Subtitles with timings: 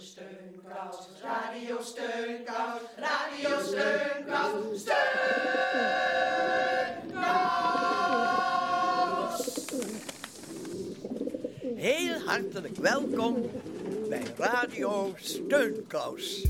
[0.00, 5.00] Steunkous, Radio Steunkous, Radio Steunkous, Steunkous.
[11.76, 13.50] Heel hartelijk welkom
[14.08, 16.46] bij Radio Steunkous.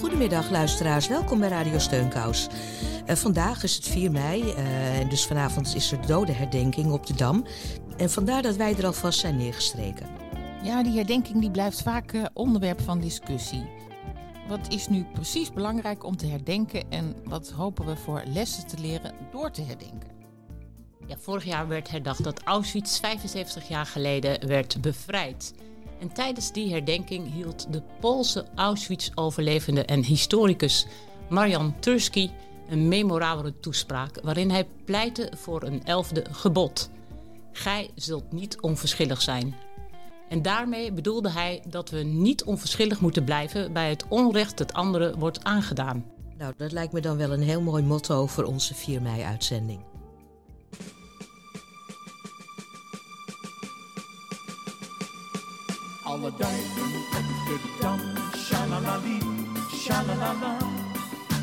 [0.00, 2.48] Goedemiddag luisteraars, welkom bij Radio Steunkous.
[3.06, 7.14] Uh, vandaag is het 4 mei uh, en dus vanavond is er dodenherdenking op de
[7.14, 7.44] Dam.
[7.96, 10.06] En vandaar dat wij er alvast zijn neergestreken.
[10.62, 13.66] Ja, die herdenking die blijft vaak uh, onderwerp van discussie.
[14.48, 18.78] Wat is nu precies belangrijk om te herdenken en wat hopen we voor lessen te
[18.78, 20.10] leren door te herdenken?
[21.06, 25.54] Ja, vorig jaar werd herdacht dat Auschwitz 75 jaar geleden werd bevrijd.
[26.00, 30.86] En tijdens die herdenking hield de Poolse Auschwitz-overlevende en historicus
[31.28, 32.30] Marian Turski
[32.68, 36.90] een memorabele toespraak waarin hij pleitte voor een elfde gebod.
[37.52, 39.54] Gij zult niet onverschillig zijn.
[40.28, 45.18] En daarmee bedoelde hij dat we niet onverschillig moeten blijven bij het onrecht dat anderen
[45.18, 46.04] wordt aangedaan.
[46.38, 49.80] Nou, dat lijkt me dan wel een heel mooi motto voor onze 4 mei-uitzending.
[56.04, 56.82] Alle duiven
[57.16, 58.00] op de dam,
[58.36, 59.18] shalalali,
[59.74, 60.56] shalalala.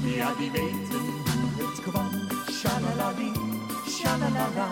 [0.04, 1.11] Ja, die weten
[3.02, 3.32] shalalali,
[3.88, 4.70] shalalala.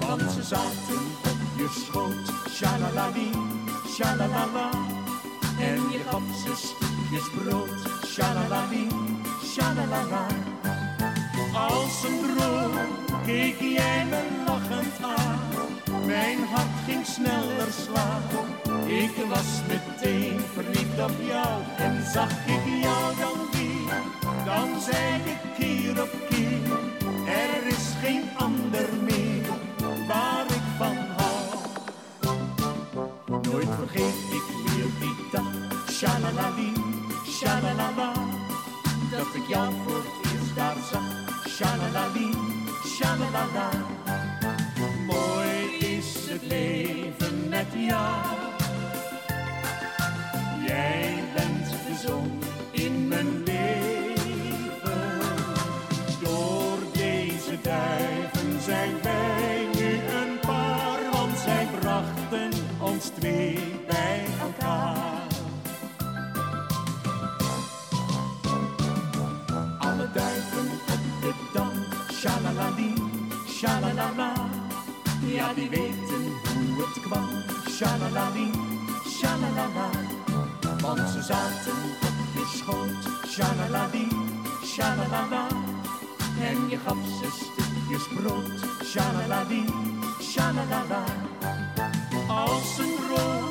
[0.00, 3.30] Want ze zaten op je schoot, shalalali,
[3.94, 4.70] shalalala.
[5.58, 8.86] En je gaf ze stukjes brood, shalalali,
[9.44, 10.26] shalalala.
[11.54, 12.72] Als een droom
[13.26, 15.40] keek jij me lachend aan.
[16.06, 18.22] Mijn hart ging sneller slaan.
[18.86, 24.02] Ik was meteen verliefd op jou en zag ik jou dan weer.
[24.44, 26.31] Dan zei ik keer op
[39.32, 42.34] Dat ik jou voor het eerst daar zag, shalalali,
[42.86, 43.70] shalalala.
[45.06, 48.24] Mooi is het leven met jou.
[50.66, 55.18] Jij bent de zon in mijn leven.
[56.22, 62.50] Door deze duiven zijn wij nu een paar, want zij brachten
[62.80, 63.71] ons twee
[73.62, 74.32] shalalala.
[75.26, 76.22] Ja, die weten
[76.54, 77.28] hoe het kwam,
[77.70, 78.50] shalalali,
[79.18, 79.88] shalalala.
[80.80, 81.78] Want ze zaten
[82.08, 84.08] op je schoot, shalalali,
[84.64, 85.46] shalalala.
[86.40, 89.64] En je gaf ze stukjes brood, shalalali,
[90.20, 91.04] shalalala.
[92.28, 93.48] Als een droom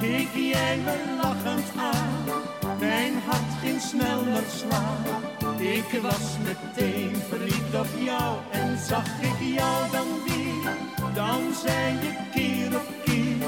[0.00, 2.78] keek jij me lachend aan.
[2.78, 5.39] Mijn hart ging sneller slaan.
[5.60, 10.72] Ik was meteen verliefd op jou en zag ik jou dan weer.
[11.14, 13.46] Dan zei je keer op keer,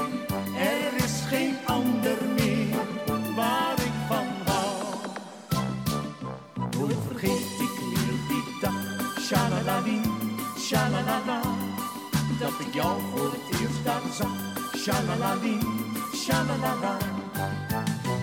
[0.57, 2.75] er is geen ander meer
[3.35, 4.85] waar ik van hou.
[6.77, 10.01] Nooit vergeet ik meer die dag, shalalali,
[10.59, 11.41] shalalala.
[12.39, 14.35] Dat ik jou voor het eerst daar zag,
[14.77, 15.57] shalalali,
[16.15, 16.97] shalalala.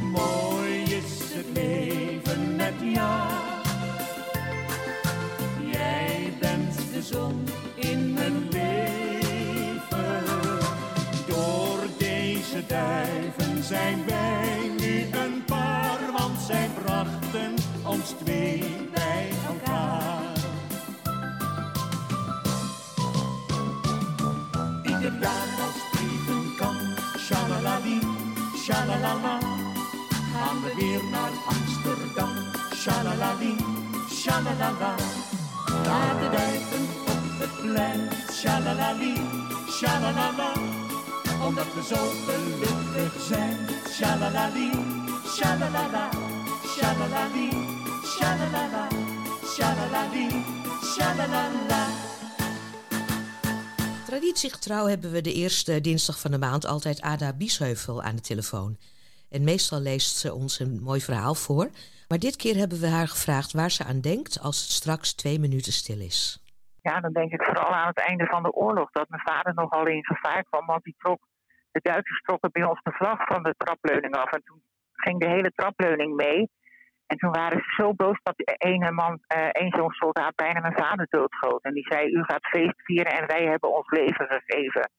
[0.02, 3.39] Mooi is het leven met jou.
[12.70, 17.54] Duiven zijn wij nu een paar, want zij brachten
[17.84, 20.32] ons twee bij elkaar.
[24.82, 26.76] Ieder jaar als even kan,
[27.19, 28.00] shalalali,
[28.64, 29.38] shalalala.
[30.32, 32.30] Gaan we weer naar Amsterdam,
[32.75, 33.56] shalalali,
[34.10, 34.94] shalalala.
[35.82, 39.15] Daar de duiven op het plein, shalalali,
[39.68, 40.53] shalalala.
[41.47, 41.97] Omdat we zo
[42.27, 43.57] gelukkig zijn,
[43.89, 44.71] shalalali,
[45.27, 46.09] shalalala,
[46.66, 47.51] shalalali,
[48.04, 48.89] shalalala,
[49.45, 50.28] shalalali,
[50.83, 51.87] shalalala.
[54.07, 58.77] Traditiegetrouw hebben we de eerste dinsdag van de maand altijd Ada Biesheuvel aan de telefoon.
[59.31, 61.69] En meestal leest ze ons een mooi verhaal voor.
[62.09, 65.39] Maar dit keer hebben we haar gevraagd waar ze aan denkt als het straks twee
[65.39, 66.42] minuten stil is.
[66.83, 68.91] Ja, dan denk ik vooral aan het einde van de oorlog.
[68.91, 70.66] Dat mijn vader nogal in gevaar kwam.
[70.66, 71.21] Want die trok,
[71.72, 74.30] de Duitsers trokken bij ons de vlag van de trapleuning af.
[74.30, 74.62] En toen
[74.92, 76.50] ging de hele trapleuning mee.
[77.06, 80.78] En toen waren ze zo boos dat ene man, uh, een zo'n soldaat, bijna mijn
[80.78, 81.62] vader doodschoot.
[81.62, 84.90] En die zei, u gaat feest vieren en wij hebben ons leven gegeven.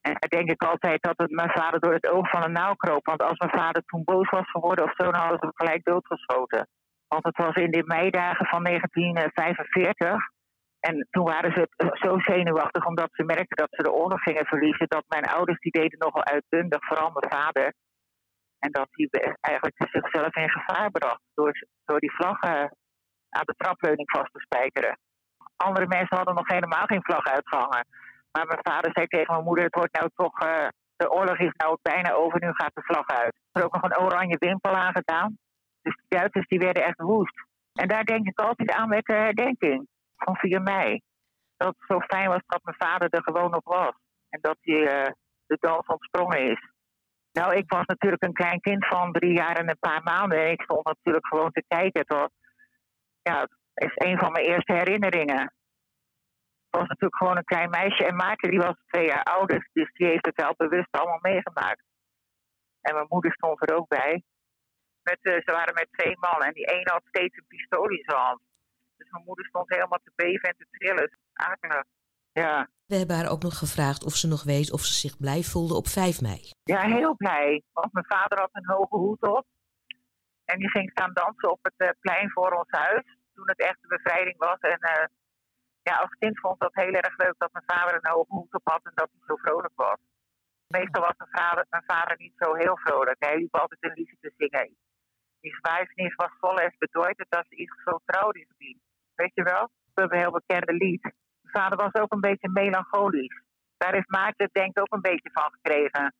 [0.00, 2.74] En dan denk ik altijd dat het mijn vader door het oog van een nauw
[2.74, 3.06] kroop.
[3.06, 5.84] Want als mijn vader toen boos was geworden of zo, dan hadden ze hem gelijk
[5.84, 6.68] doodgeschoten.
[7.08, 10.16] Want het was in de meidagen van 1945.
[10.80, 14.88] En toen waren ze zo zenuwachtig omdat ze merkten dat ze de oorlog gingen verliezen.
[14.88, 17.74] Dat mijn ouders die deden nogal uitbundig, vooral mijn vader.
[18.58, 21.52] En dat hij eigenlijk zichzelf in gevaar bracht door,
[21.84, 22.76] door die vlaggen
[23.28, 24.98] aan de trapleuning vast te spijkeren.
[25.56, 27.86] Andere mensen hadden nog helemaal geen vlag uitgehangen.
[28.32, 30.42] Maar mijn vader zei tegen mijn moeder: Het wordt nou toch.
[30.44, 33.34] Uh, de oorlog is nou bijna over, nu gaat de vlag uit.
[33.52, 35.38] Er is ook nog een oranje wimpel aangedaan.
[35.82, 37.44] Dus de Duitsers die werden echt woest.
[37.72, 39.88] En daar denk ik altijd aan met de herdenking
[40.24, 41.00] van 4 mei.
[41.56, 43.94] Dat het zo fijn was dat mijn vader er gewoon nog was.
[44.28, 45.12] En dat hij uh,
[45.46, 46.70] de dans ontsprongen is.
[47.32, 50.38] Nou, ik was natuurlijk een klein kind van drie jaar en een paar maanden.
[50.38, 52.04] En ik stond natuurlijk gewoon te kijken.
[52.06, 52.30] Het,
[53.22, 53.40] ja,
[53.74, 55.42] het is een van mijn eerste herinneringen.
[56.66, 58.04] Ik was natuurlijk gewoon een klein meisje.
[58.04, 59.68] En Maarten die was twee jaar ouder.
[59.72, 61.82] Dus die heeft het wel bewust allemaal meegemaakt.
[62.80, 64.22] En mijn moeder stond er ook bij.
[65.02, 66.46] Met, uh, ze waren met twee mannen.
[66.46, 68.40] En die ene had steeds een pistool in zijn hand.
[69.00, 71.18] Dus mijn moeder stond helemaal te beven en te trillen.
[71.32, 71.84] Akelig.
[72.32, 72.68] Ja.
[72.86, 75.74] We hebben haar ook nog gevraagd of ze nog weet of ze zich blij voelde
[75.74, 76.40] op 5 mei.
[76.62, 77.62] Ja, heel blij.
[77.72, 79.44] Want mijn vader had een hoge hoed op.
[80.44, 83.04] En die ging staan dansen op het uh, plein voor ons huis.
[83.34, 84.58] Toen het echt de bevrijding was.
[84.58, 85.04] En uh,
[85.82, 88.54] ja, als kind vond ik dat heel erg leuk dat mijn vader een hoge hoed
[88.54, 89.98] op had en dat hij zo vrolijk was.
[90.66, 93.16] Meestal was mijn vader, mijn vader niet zo heel vrolijk.
[93.18, 94.76] Hij liep altijd een liedje te zingen.
[95.40, 98.48] Die zwijfnis was vol eens bedeutend dat ze iets zo trouw is.
[99.20, 99.68] Weet je wel?
[99.94, 101.02] We hebben een heel bekende lied.
[101.02, 101.14] Mijn
[101.52, 103.42] vader was ook een beetje melancholisch.
[103.76, 106.14] Daar heeft Maarten denk ik ook een beetje van gekregen.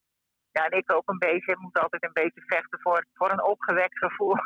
[0.51, 1.53] Ja, en ik ook een beetje.
[1.53, 4.37] Ik moet altijd een beetje vechten voor, voor een opgewekt gevoel.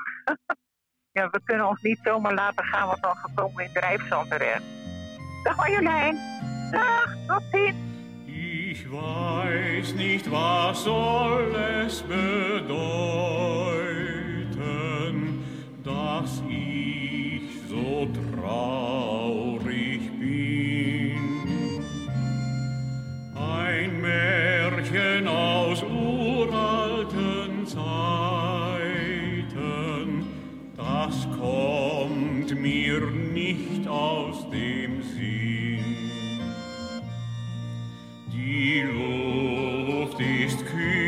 [1.16, 4.64] ja, we kunnen ons niet zomaar laten gaan, want dan gekomen in drijfzand terecht.
[5.42, 6.16] Dag Marjolein.
[6.70, 7.76] Dag, tot ziens.
[8.72, 12.74] Ich weiß nicht, was soll es bedeuten,
[15.82, 16.42] dass
[18.44, 21.18] traurig bin.
[23.34, 27.84] Ein Märchen aus uralten Zeiten,
[30.76, 33.00] das kommt mir
[33.32, 35.80] nicht aus dem Sinn.
[38.32, 41.03] Die Luft ist kühl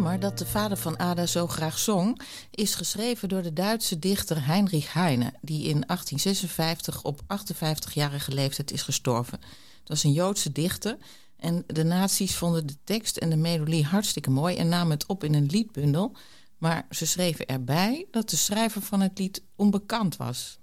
[0.00, 2.20] dat de vader van Ada zo graag zong,
[2.50, 8.82] is geschreven door de Duitse dichter Heinrich Heine, die in 1856 op 58-jarige leeftijd is
[8.82, 9.40] gestorven.
[9.40, 10.96] Dat was een Joodse dichter
[11.36, 15.24] en de nazi's vonden de tekst en de melodie hartstikke mooi en namen het op
[15.24, 16.16] in een liedbundel.
[16.58, 20.58] Maar ze schreven erbij dat de schrijver van het lied onbekend was.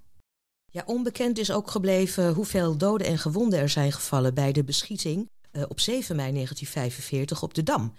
[0.72, 5.30] Ja, onbekend is ook gebleven hoeveel doden en gewonden er zijn gevallen bij de beschieting
[5.52, 7.94] uh, op 7 mei 1945 op de Dam.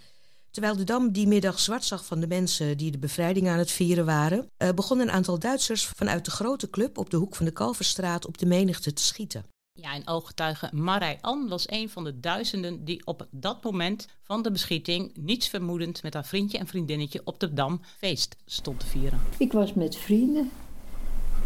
[0.51, 3.71] Terwijl de Dam die middag zwart zag van de mensen die de bevrijding aan het
[3.71, 7.45] vieren waren, uh, begon een aantal Duitsers vanuit de grote club op de hoek van
[7.45, 9.45] de Kalverstraat op de menigte te schieten.
[9.73, 14.41] Ja, en ooggetuige Marij Ann was een van de duizenden die op dat moment van
[14.41, 18.85] de beschieting niets vermoedend met haar vriendje en vriendinnetje op de Dam feest stond te
[18.85, 19.19] vieren.
[19.37, 20.49] Ik was met vrienden.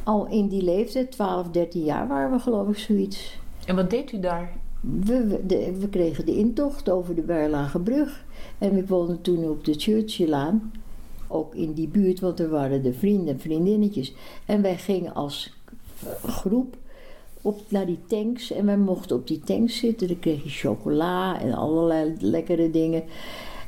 [0.03, 3.37] Al in die leeftijd, 12, 13 jaar waren we geloof ik zoiets.
[3.65, 4.57] En wat deed u daar?
[4.79, 8.24] We, we, de, we kregen de intocht over de Berlage brug.
[8.57, 10.71] En we woonden toen op de Churchillaan.
[11.27, 14.13] Ook in die buurt, want er waren de vrienden en vriendinnetjes.
[14.45, 15.53] En wij gingen als
[16.25, 16.77] groep
[17.41, 18.51] op, naar die tanks.
[18.51, 20.07] En wij mochten op die tanks zitten.
[20.07, 23.03] Dan kreeg je chocola en allerlei lekkere dingen.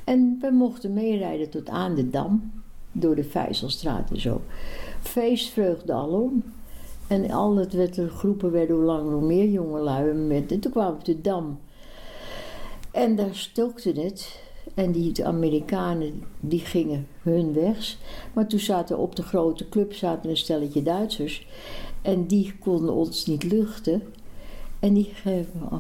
[0.04, 2.52] En we mochten meerijden tot aan de Dam.
[2.92, 4.42] Door de Vijzelstraat en zo.
[5.02, 6.44] Feestvreugde alom.
[7.08, 10.14] En al het werd, de groepen werden hoe langer hoe meer jongelui.
[10.14, 11.60] Met, en toen kwamen we op de Dam.
[12.92, 14.46] En daar stokte het.
[14.78, 17.98] En die Amerikanen die gingen hun wegs.
[18.34, 21.48] Maar toen zaten op de grote club zaten een stelletje Duitsers.
[22.02, 24.02] En die konden ons niet luchten.
[24.80, 25.14] En die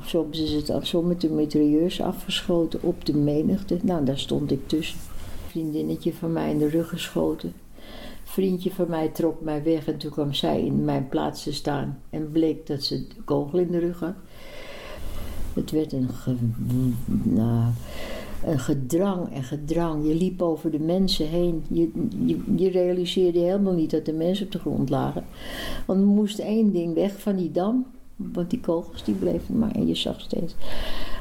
[0.05, 3.79] zo hebben het zo met de mitrailleurs afgeschoten op de menigte.
[3.81, 4.99] Nou, daar stond ik tussen.
[5.47, 7.53] Vriendinnetje van mij in de rug geschoten.
[8.23, 11.99] Vriendje van mij trok mij weg en toen kwam zij in mijn plaats te staan.
[12.09, 14.15] En bleek dat ze de kogel in de rug had.
[15.53, 16.09] Het werd een,
[17.23, 17.71] nou,
[18.46, 20.08] een gedrang en gedrang.
[20.08, 21.63] Je liep over de mensen heen.
[21.67, 21.91] Je,
[22.56, 25.25] je, realiseerde helemaal niet dat de mensen op de grond lagen.
[25.86, 27.86] Want er moest één ding weg van die dam.
[28.15, 29.72] Want die kogels die bleven maar.
[29.72, 30.56] En je zag steeds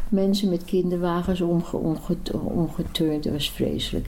[0.09, 1.77] mensen met kinderwagens omge,
[2.33, 3.25] omgeturnd.
[3.25, 4.07] Dat was vreselijk.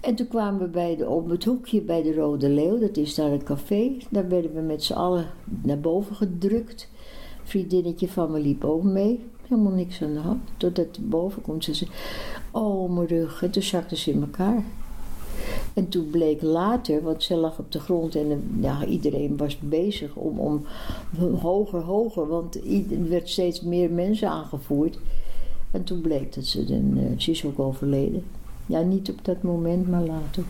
[0.00, 2.78] En toen kwamen we bij de, op het hoekje bij de Rode Leeuw.
[2.78, 3.96] Dat is daar een café.
[4.10, 5.26] Daar werden we met z'n allen
[5.62, 6.90] naar boven gedrukt.
[7.42, 10.40] Vriendinnetje van me liep ook mee helemaal niks aan de hand.
[10.56, 11.64] Totdat boven komt.
[11.64, 11.90] Ze zei,
[12.50, 13.42] oh mijn rug.
[13.42, 14.62] En toen zakte ze in elkaar.
[15.74, 20.14] En toen bleek later, want ze lag op de grond en ja, iedereen was bezig
[20.14, 20.64] om, om
[21.40, 22.56] hoger, hoger, want
[22.90, 24.98] er werd steeds meer mensen aangevoerd.
[25.70, 28.24] En toen bleek dat ze, dan, uh, ze is ook overleden.
[28.66, 30.44] Ja, niet op dat moment, maar later.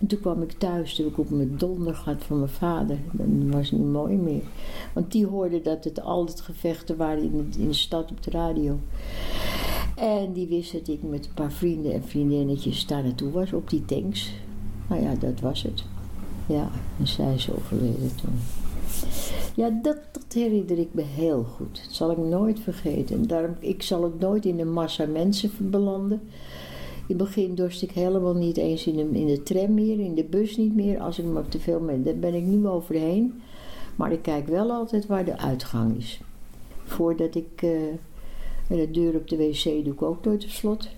[0.00, 2.98] En toen kwam ik thuis, toen ik op mijn donder gehad van mijn vader.
[3.12, 4.42] Dat was niet mooi meer.
[4.92, 8.78] Want die hoorde dat het altijd gevechten waren in de, stad op de radio.
[9.96, 13.70] En die wist dat ik met een paar vrienden en vriendinnetjes daar naartoe was op
[13.70, 14.32] die tanks.
[14.88, 15.84] Nou ja, dat was het.
[16.46, 18.38] Ja, en zij is overleden toen.
[19.54, 19.98] Ja, dat,
[20.32, 21.80] herinner ik me heel goed.
[21.84, 23.16] Dat zal ik nooit vergeten.
[23.16, 26.20] En daarom, ik zal het nooit in een massa mensen belanden.
[27.06, 30.14] In het begin dorst ik helemaal niet eens in de, in de tram meer, in
[30.14, 31.00] de bus niet meer.
[31.00, 33.42] Als ik maar te veel ben, daar ben ik nu overheen.
[33.96, 36.20] Maar ik kijk wel altijd waar de uitgang is.
[36.84, 37.62] Voordat ik.
[37.62, 37.70] Uh,
[38.68, 40.88] en de deur op de wc doe ik ook nooit op slot.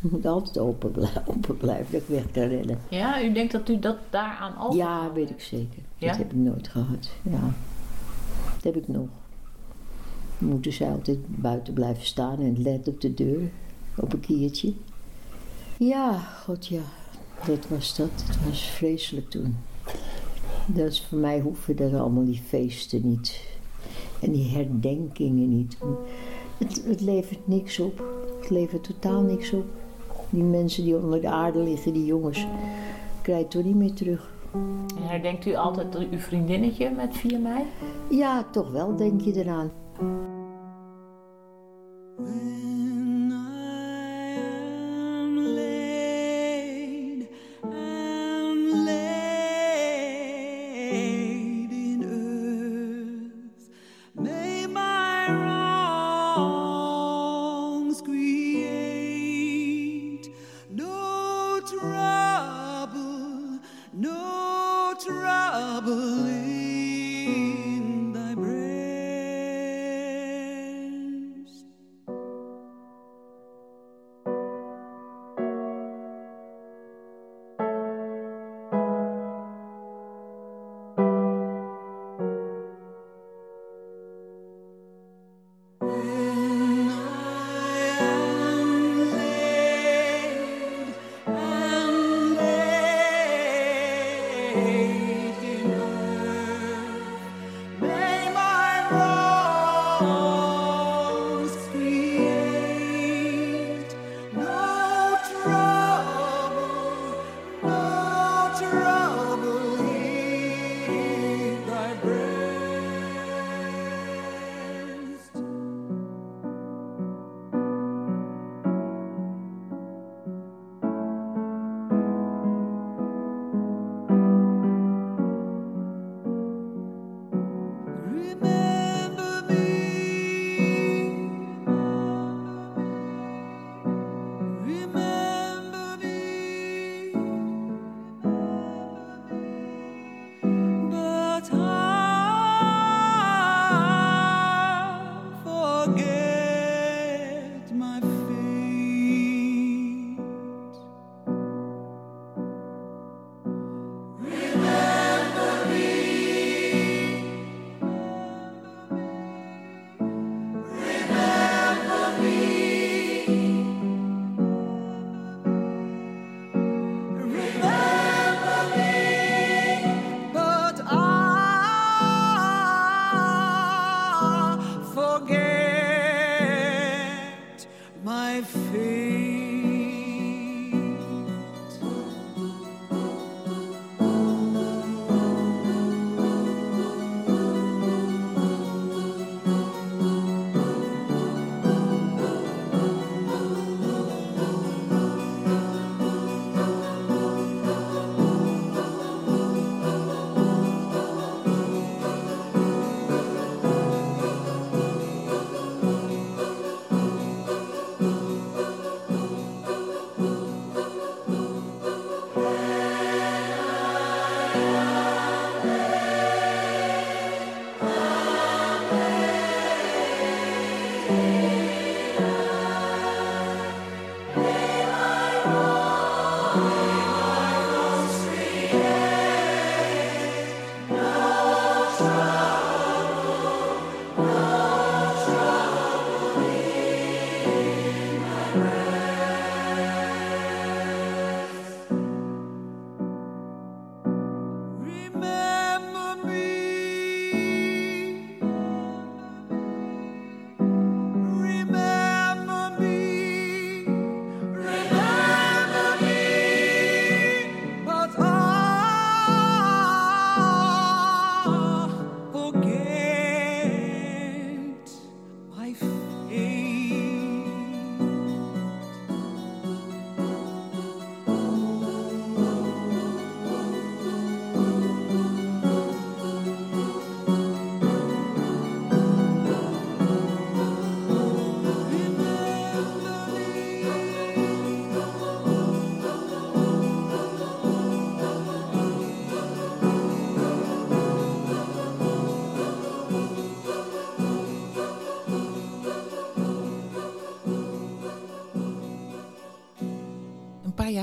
[0.00, 2.78] Het moet altijd open, blijven, open blijven, dat ik weg kan rennen.
[2.88, 4.74] Ja, u denkt dat u dat daaraan al?
[4.74, 5.82] Ja, weet ik zeker.
[5.96, 6.08] Ja?
[6.08, 7.10] Dat heb ik nooit gehad.
[7.22, 7.54] Ja.
[8.54, 9.08] Dat heb ik nog.
[10.38, 13.50] Moeten zij altijd buiten blijven staan en let op de deur.
[13.96, 14.72] Op een kiertje.
[15.88, 16.82] Ja, god ja.
[17.46, 18.10] Dat was dat.
[18.26, 19.56] Het was vreselijk toen.
[20.66, 23.40] Dat is voor mij hoeven dat allemaal die feesten niet.
[24.20, 25.76] En die herdenkingen niet.
[26.58, 28.04] Het, het levert niks op.
[28.40, 29.64] Het levert totaal niks op.
[30.30, 32.46] Die mensen die onder de aarde liggen, die jongens,
[33.22, 34.30] krijg je toch niet meer terug.
[34.96, 37.64] En herdenkt u altijd uw vriendinnetje met 4 mei?
[38.10, 39.81] Ja, toch wel denk je eraan.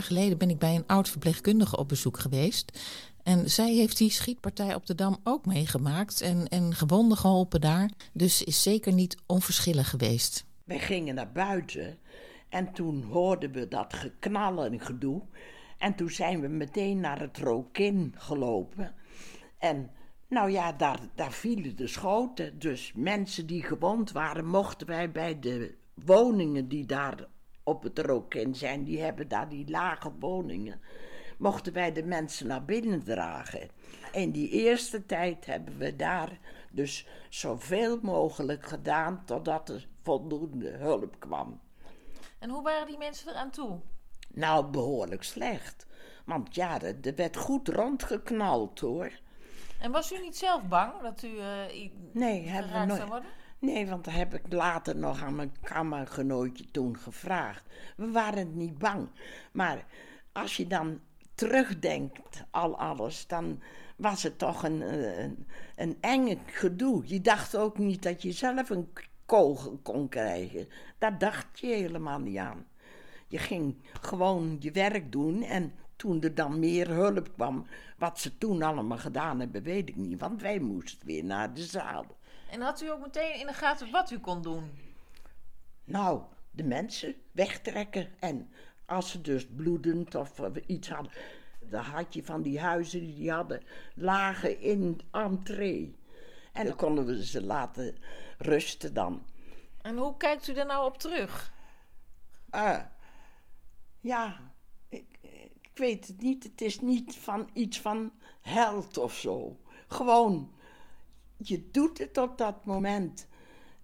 [0.01, 2.79] Geleden ben ik bij een oud verpleegkundige op bezoek geweest.
[3.23, 7.89] En zij heeft die schietpartij op de Dam ook meegemaakt en, en gewonden geholpen daar.
[8.13, 10.45] Dus is zeker niet onverschillig geweest.
[10.63, 11.97] Wij gingen naar buiten
[12.49, 15.21] en toen hoorden we dat geknal en gedoe.
[15.77, 18.95] En toen zijn we meteen naar het Rokin gelopen.
[19.57, 19.91] En
[20.29, 22.59] nou ja, daar, daar vielen de schoten.
[22.59, 27.27] Dus mensen die gewond waren, mochten wij bij de woningen die daar
[27.69, 30.82] op het Rokin zijn, die hebben daar die lage woningen.
[31.38, 33.69] Mochten wij de mensen naar binnen dragen.
[34.12, 36.39] In die eerste tijd hebben we daar
[36.71, 41.60] dus zoveel mogelijk gedaan totdat er voldoende hulp kwam.
[42.39, 43.79] En hoe waren die mensen eraan toe?
[44.34, 45.88] Nou, behoorlijk slecht.
[46.25, 49.12] Want ja, er werd goed rondgeknald hoor.
[49.79, 51.45] En was u niet zelf bang dat u uh,
[52.12, 53.08] nee, hebben we nooit.
[53.08, 53.29] worden?
[53.59, 57.63] Nee, want dat heb ik later nog aan mijn kamergenootje toen gevraagd.
[57.97, 59.09] We waren niet bang.
[59.51, 59.85] Maar
[60.31, 60.99] als je dan
[61.35, 63.61] terugdenkt al alles, dan
[63.95, 64.81] was het toch een,
[65.21, 67.03] een, een enge gedoe.
[67.05, 68.89] Je dacht ook niet dat je zelf een
[69.25, 70.67] kogel kon krijgen.
[70.97, 72.65] Daar dacht je helemaal niet aan.
[73.27, 77.65] Je ging gewoon je werk doen en toen er dan meer hulp kwam,
[77.97, 80.19] wat ze toen allemaal gedaan hebben, weet ik niet.
[80.19, 82.05] Want wij moesten weer naar de zaal.
[82.49, 84.71] En had u ook meteen in de gaten wat u kon doen?
[85.83, 88.09] Nou, de mensen wegtrekken.
[88.19, 88.51] En
[88.85, 91.12] als ze dus bloedend of iets hadden.
[91.59, 93.63] Dan had je van die huizen die die hadden
[93.95, 95.97] lagen in entree.
[96.53, 97.97] En dan konden we ze laten
[98.38, 99.25] rusten dan.
[99.81, 101.53] En hoe kijkt u daar nou op terug?
[102.55, 102.81] Uh,
[103.99, 104.51] ja,
[104.89, 105.17] ik,
[105.62, 106.43] ik weet het niet.
[106.43, 109.59] Het is niet van iets van held of zo.
[109.88, 110.53] Gewoon
[111.43, 113.28] je doet het op dat moment.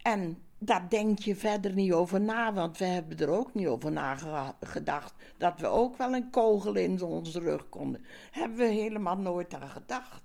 [0.02, 3.92] En daar denk je verder niet over na, want we hebben er ook niet over
[3.92, 8.06] nagedacht dat we ook wel een kogel in onze rug konden.
[8.32, 10.24] Hebben we helemaal nooit aan gedacht.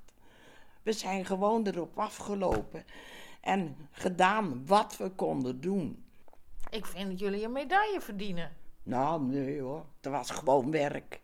[0.83, 2.85] We zijn gewoon erop afgelopen
[3.40, 6.05] en gedaan wat we konden doen.
[6.71, 8.57] Ik vind dat jullie een medaille verdienen.
[8.83, 11.21] Nou, nee hoor, het was gewoon werk.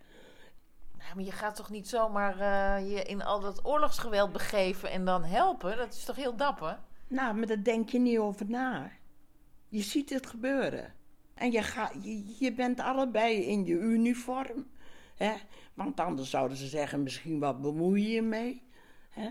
[1.17, 5.25] Maar je gaat toch niet zomaar eh, je in al dat oorlogsgeweld begeven en dan
[5.25, 5.77] helpen?
[5.77, 6.79] Dat is toch heel dapper?
[7.09, 8.91] Nou, maar daar denk je niet over na.
[9.69, 10.95] Je ziet het gebeuren.
[11.35, 11.63] En je,
[12.39, 14.71] je, bent allebei in je uniform.
[15.15, 15.35] Hè?
[15.75, 18.63] Want anders zouden ze zeggen, misschien wat bemoei je je mee.
[19.11, 19.29] Hè?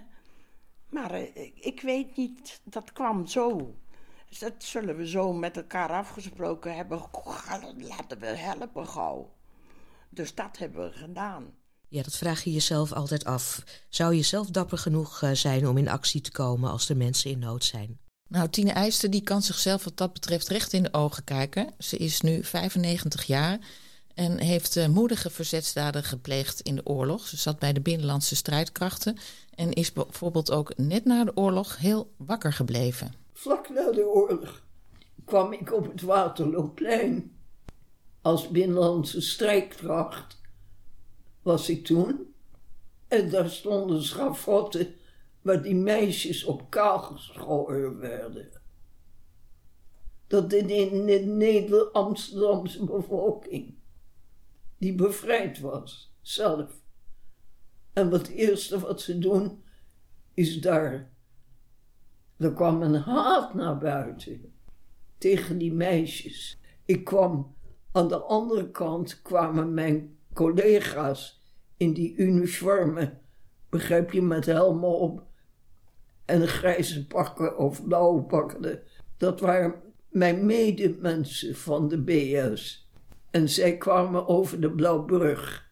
[0.90, 3.76] Maar eh, ik weet niet, dat kwam zo.
[4.30, 7.02] Dus dat zullen we zo met elkaar afgesproken hebben.
[7.78, 9.34] Laten we helpen gauw.
[10.10, 11.64] Dus dat hebben we gedaan.
[11.90, 13.64] Ja, dat vraag je jezelf altijd af.
[13.90, 17.32] Zou je zelf dapper genoeg eh, zijn om in actie te komen als er mensen
[17.32, 18.00] in nood zijn?
[18.28, 21.74] Nou, Tine Eijster die kan zichzelf wat dat betreft recht in de ogen kijken.
[21.80, 23.60] Ze is nu 95 jaar
[24.14, 27.28] en heeft uh, moedige verzetsdaden gepleegd in de oorlog.
[27.28, 29.18] Ze zat bij de binnenlandse strijdkrachten
[29.56, 33.14] en is bijvoorbeeld ook net na de oorlog heel wakker gebleven.
[33.34, 34.64] Vlak na de oorlog
[35.26, 37.32] kwam ik op het Waterlooplein
[38.22, 40.38] als binnenlandse strijdkracht
[41.46, 42.34] was ik toen.
[43.08, 44.96] En daar stonden schavotten
[45.42, 48.50] waar die meisjes op kaal geschoren werden.
[50.28, 53.76] Dat in, de Neder-Amsterdamse bevolking,
[54.78, 56.72] die bevrijd was, zelf.
[57.94, 59.64] En wat eerste wat ze doen,
[60.34, 61.12] is daar.
[62.38, 64.54] Er kwam een haat naar buiten
[65.18, 66.60] tegen die meisjes.
[66.86, 67.56] Ik kwam
[67.92, 71.44] aan de andere kant, kwamen mijn collega's
[71.78, 73.22] in die uniformen,
[73.70, 75.24] begrijp je, met helmen op
[76.26, 78.82] en grijze pakken of blauwe pakken.
[79.18, 79.76] Dat waren
[80.10, 82.90] mijn medemensen van de BS.
[83.32, 85.70] En zij kwamen over de Blauwbrug.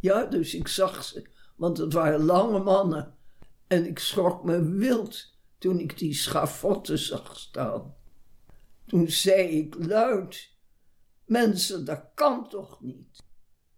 [0.00, 3.14] Ja, dus ik zag ze, want het waren lange mannen.
[3.66, 7.94] En ik schrok me wild toen ik die schavotten zag staan.
[8.86, 10.50] Toen zei ik luid:
[11.24, 13.22] Mensen, dat kan toch niet?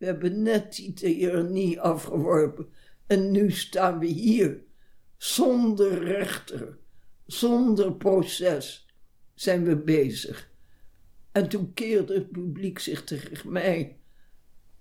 [0.03, 2.69] We hebben net die tirannie afgeworpen
[3.07, 4.62] en nu staan we hier.
[5.17, 6.79] Zonder rechter,
[7.27, 8.87] zonder proces
[9.35, 10.51] zijn we bezig.
[11.33, 13.99] En toen keerde het publiek zich tegen mij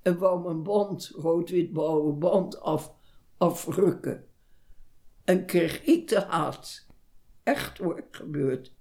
[0.01, 2.93] en wou mijn band, rood-wit-blauwe band, af,
[3.37, 4.27] afrukken.
[5.23, 6.87] En kreeg ik de haat.
[7.43, 8.73] Echt hoor, gebeurd.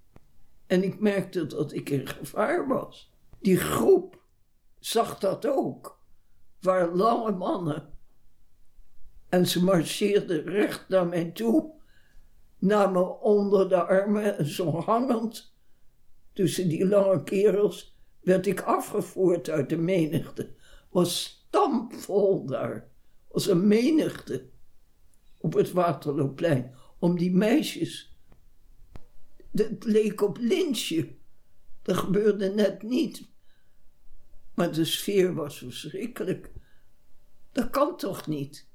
[0.67, 3.11] En ik merkte dat ik in gevaar was.
[3.39, 4.21] Die groep
[4.79, 5.99] zag dat ook
[6.61, 7.89] waren lange mannen.
[9.29, 11.71] En ze marcheerden recht naar mij toe,
[12.59, 15.55] namen onder de armen en zo hangend.
[16.33, 20.49] Tussen die lange kerels werd ik afgevoerd uit de menigte.
[20.89, 22.89] Was stampvol daar,
[23.27, 24.49] was een menigte
[25.37, 28.15] op het Waterloopplein om die meisjes.
[29.51, 31.15] Het leek op lynchje.
[31.81, 33.30] Dat gebeurde net niet.
[34.53, 36.51] Maar de sfeer was verschrikkelijk.
[37.51, 38.67] Dat kan toch niet?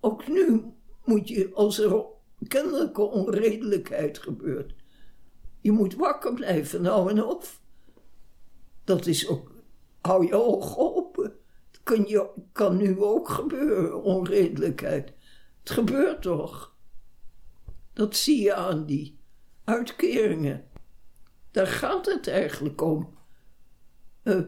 [0.00, 0.72] Ook nu
[1.04, 2.04] moet je, als er
[2.48, 4.74] kennelijke onredelijkheid gebeurt,
[5.60, 7.62] je moet wakker blijven, nou en of.
[8.84, 9.52] Dat is ook,
[10.00, 11.36] hou je ogen open.
[11.70, 15.12] Dat kan, je, kan nu ook gebeuren, onredelijkheid.
[15.60, 16.76] Het gebeurt toch?
[17.92, 19.18] Dat zie je aan die
[19.64, 20.68] uitkeringen.
[21.50, 23.18] Daar gaat het eigenlijk om.
[24.22, 24.40] Uh,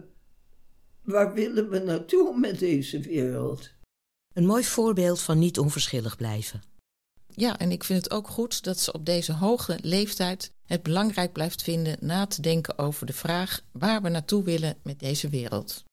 [1.07, 3.71] Waar willen we naartoe met deze wereld?
[4.35, 6.63] Een mooi voorbeeld van niet onverschillig blijven.
[7.29, 11.33] Ja, en ik vind het ook goed dat ze op deze hoge leeftijd het belangrijk
[11.33, 15.85] blijft vinden na te denken over de vraag waar we naartoe willen met deze wereld.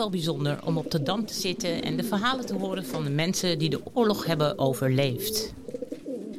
[0.00, 3.10] Wel bijzonder om op de dam te zitten en de verhalen te horen van de
[3.10, 5.52] mensen die de oorlog hebben overleefd.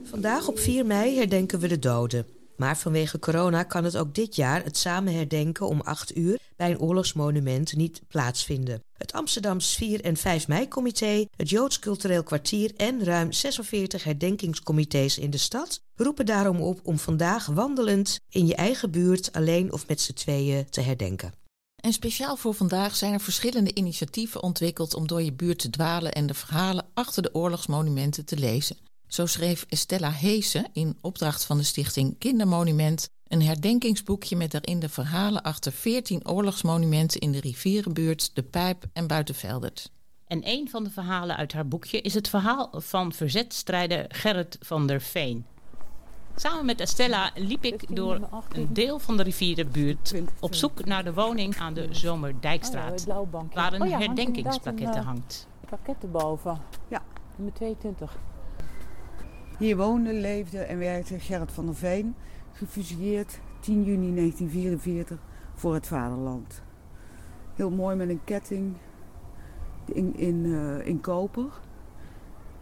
[0.03, 2.25] Vandaag op 4 mei herdenken we de doden.
[2.55, 6.71] Maar vanwege corona kan het ook dit jaar het samen herdenken om 8 uur bij
[6.71, 8.83] een oorlogsmonument niet plaatsvinden.
[8.97, 15.29] Het Amsterdams 4 en 5 mei-comité, het Joods Cultureel Kwartier en ruim 46 herdenkingscomité's in
[15.29, 20.01] de stad roepen daarom op om vandaag wandelend in je eigen buurt alleen of met
[20.01, 21.40] z'n tweeën te herdenken.
[21.81, 26.11] En speciaal voor vandaag zijn er verschillende initiatieven ontwikkeld om door je buurt te dwalen
[26.11, 28.77] en de verhalen achter de oorlogsmonumenten te lezen.
[29.07, 34.89] Zo schreef Estella Heesen in opdracht van de stichting Kindermonument een herdenkingsboekje met daarin de
[34.89, 39.91] verhalen achter 14 oorlogsmonumenten in de rivierenbuurt De Pijp en Buitenveldert.
[40.27, 44.87] En een van de verhalen uit haar boekje is het verhaal van verzetstrijder Gerrit van
[44.87, 45.45] der Veen.
[46.35, 51.13] Samen met Estella liep ik door een deel van de rivierenbuurt op zoek naar de
[51.13, 53.05] woning aan de Zomerdijkstraat,
[53.53, 55.47] waar een Oh ja, hangt eh, hangt.
[55.69, 56.57] Pakket erboven.
[56.87, 57.01] Ja.
[57.35, 58.17] Nummer 22.
[59.57, 62.15] Hier woonde, leefde en werkte Gerrit van der Veen,
[62.51, 65.17] gefusilleerd 10 juni 1944
[65.53, 66.61] voor het vaderland.
[67.55, 68.75] Heel mooi met een ketting
[69.85, 71.49] in, in, eh, in koper.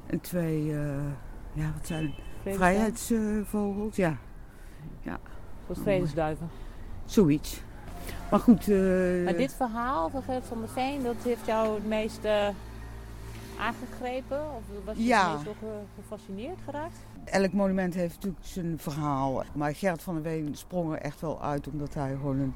[0.05, 1.11] En twee, eh,
[1.53, 2.28] ja wat zijn het?
[2.53, 2.95] Vredesduiven?
[2.97, 4.17] Vrijheidsvogels, ja.
[5.01, 5.19] ja.
[5.65, 6.49] Zoals vredesduiven.
[7.05, 7.61] Zoiets.
[8.31, 11.87] Maar goed, eh, Maar dit verhaal van Gert van der Veen, dat heeft jou het
[11.87, 12.47] meest eh,
[13.59, 14.41] aangegrepen?
[14.55, 15.27] Of was je Ja.
[15.27, 16.97] het meest zo ge- gefascineerd geraakt?
[17.25, 19.43] elk monument heeft natuurlijk zijn verhaal.
[19.53, 22.53] Maar Gerrit van der Veen sprong er echt wel uit omdat hij gewoon een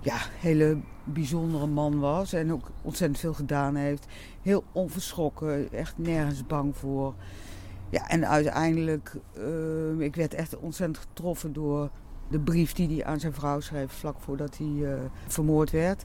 [0.00, 2.32] ja, hele bijzondere man was.
[2.32, 4.06] En ook ontzettend veel gedaan heeft.
[4.42, 7.14] Heel onverschrokken, echt nergens bang voor.
[7.90, 11.90] Ja, en uiteindelijk, eh, ik werd echt ontzettend getroffen door
[12.30, 16.04] de brief die hij aan zijn vrouw schreef vlak voordat hij eh, vermoord werd.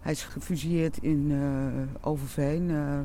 [0.00, 2.70] Hij is gefusilleerd in eh, Overveen.
[2.70, 2.98] eh,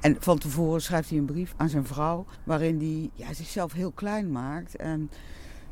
[0.00, 3.90] en van tevoren schrijft hij een brief aan zijn vrouw, waarin hij ja, zichzelf heel
[3.92, 4.76] klein maakt.
[4.76, 5.10] En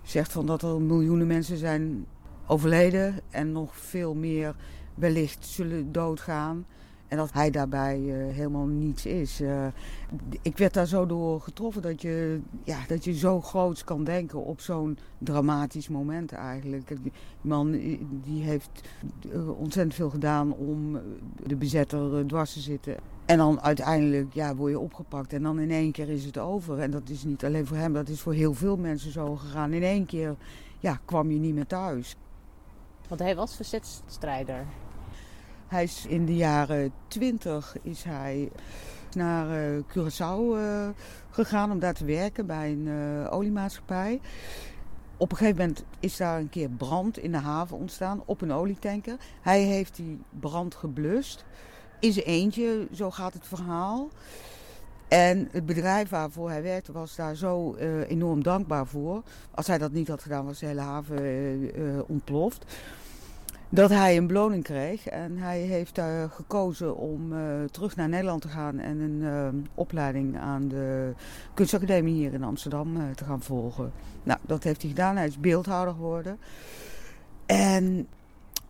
[0.03, 2.07] zegt van dat er miljoenen mensen zijn
[2.47, 4.57] overleden en nog veel meer
[4.95, 6.67] wellicht zullen doodgaan.
[7.09, 9.41] En dat hij daarbij eh, helemaal niets is.
[9.41, 9.67] Eh,
[10.43, 14.45] ik werd daar zo door getroffen dat je, ja, dat je zo groots kan denken
[14.45, 16.89] op zo'n dramatisch moment eigenlijk.
[17.03, 18.71] Die man eh, die heeft
[19.59, 20.99] ontzettend veel gedaan om
[21.47, 22.97] de bezetter dwars te zitten.
[23.25, 26.79] En dan uiteindelijk ja, word je opgepakt en dan in één keer is het over.
[26.79, 29.73] En dat is niet alleen voor hem, dat is voor heel veel mensen zo gegaan.
[29.73, 30.37] In één keer
[30.79, 32.17] ja, kwam je niet meer thuis.
[33.09, 34.67] Want hij was verzetstrijder.
[35.69, 38.51] Hij is in de jaren twintig is hij
[39.15, 40.89] naar eh, Curaçao eh,
[41.31, 44.21] gegaan om daar te werken bij een eh, oliemaatschappij.
[45.17, 48.53] Op een gegeven moment is daar een keer brand in de haven ontstaan op een
[48.53, 49.17] olietanker.
[49.41, 51.45] Hij heeft die brand geblust.
[52.01, 54.09] In zijn eentje, zo gaat het verhaal.
[55.09, 57.75] En het bedrijf waarvoor hij werkte was daar zo
[58.09, 59.23] enorm dankbaar voor.
[59.51, 62.65] Als hij dat niet had gedaan was de hele haven ontploft
[63.69, 65.07] dat hij een beloning kreeg.
[65.07, 70.39] En hij heeft gekozen om uh, terug naar Nederland te gaan en een uh, opleiding
[70.39, 71.13] aan de
[71.55, 73.93] kunstacademie hier in Amsterdam uh, te gaan volgen.
[74.23, 75.17] Nou, dat heeft hij gedaan.
[75.17, 76.39] Hij is beeldhouder geworden.
[77.47, 78.07] En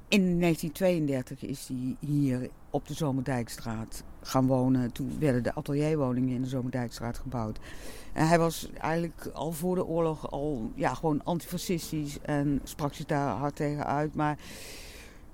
[0.08, 4.92] in 1932 is hij hier op de Zomerdijkstraat gaan wonen.
[4.92, 7.58] Toen werden de atelierwoningen in de Zomerdijkstraat gebouwd.
[8.12, 13.06] En hij was eigenlijk al voor de oorlog al ja, gewoon antifascistisch en sprak zich
[13.06, 14.14] daar hard tegen uit.
[14.14, 14.38] Maar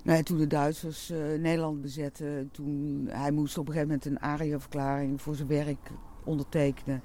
[0.05, 4.29] nou toen de Duitsers uh, Nederland bezetten, toen hij moest op een gegeven moment een
[4.29, 5.91] ARIA-verklaring voor zijn werk
[6.23, 7.01] ondertekenen.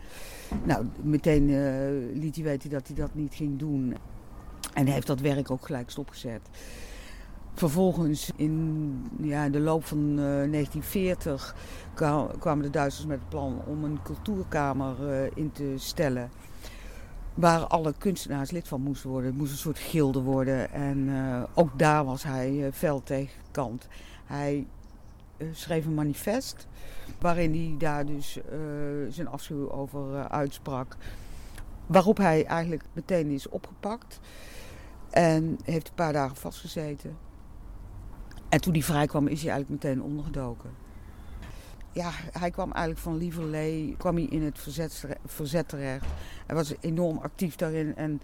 [0.64, 3.96] Nou, meteen uh, liet hij weten dat hij dat niet ging doen.
[4.74, 6.40] En hij heeft dat werk ook gelijk stopgezet.
[7.54, 11.56] Vervolgens in ja, de loop van uh, 1940
[12.38, 14.96] kwamen de Duitsers met het plan om een cultuurkamer
[15.34, 16.30] in te stellen.
[17.34, 19.30] Waar alle kunstenaars lid van moesten worden.
[19.30, 20.72] Het moest een soort gilde worden.
[20.72, 23.86] En uh, ook daar was hij fel tegen kant.
[24.24, 24.66] Hij
[25.52, 26.66] schreef een manifest
[27.18, 28.38] waarin hij daar dus
[29.08, 30.96] zijn afschuw over uitsprak.
[31.86, 34.20] Waarop hij eigenlijk meteen is opgepakt.
[35.10, 37.16] En heeft een paar dagen vastgezeten.
[38.48, 40.70] En toen hij vrijkwam is hij eigenlijk meteen ondergedoken.
[41.92, 46.06] Ja, hij kwam eigenlijk van Lieverlee kwam hij in het verzet, verzet terecht.
[46.46, 47.96] Hij was enorm actief daarin.
[47.96, 48.20] En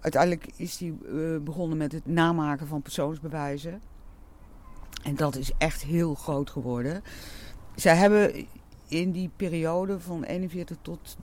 [0.00, 3.80] uiteindelijk is hij uh, begonnen met het namaken van persoonsbewijzen.
[5.02, 7.02] En dat is echt heel groot geworden.
[7.74, 8.46] Zij hebben
[8.88, 11.16] in die periode van 41 tot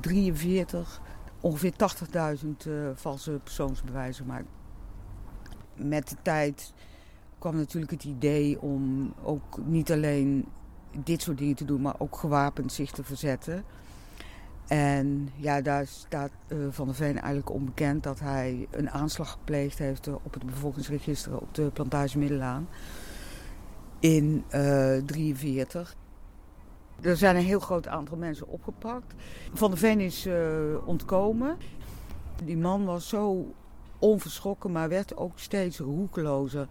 [0.00, 1.00] 43
[1.40, 1.72] ongeveer
[2.44, 4.48] 80.000 uh, valse persoonsbewijzen gemaakt.
[5.74, 6.72] Met de tijd
[7.38, 10.46] kwam natuurlijk het idee om ook niet alleen
[11.04, 13.64] dit soort dingen te doen, maar ook gewapend zich te verzetten.
[14.66, 19.78] En ja, daar staat uh, Van der Veen eigenlijk onbekend dat hij een aanslag gepleegd
[19.78, 22.68] heeft op het bevolkingsregister op de plantage Middelaan
[23.98, 25.94] in 1943.
[27.00, 29.14] Uh, er zijn een heel groot aantal mensen opgepakt.
[29.52, 30.28] Van der Veen is
[30.84, 31.56] ontkomen.
[32.44, 33.54] Die man was zo
[33.98, 36.68] onverschrokken, maar werd ook steeds roekelozer.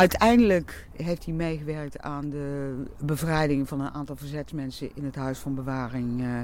[0.00, 5.54] Uiteindelijk heeft hij meegewerkt aan de bevrijding van een aantal verzetsmensen in het Huis van
[5.54, 6.40] Bewaring uh,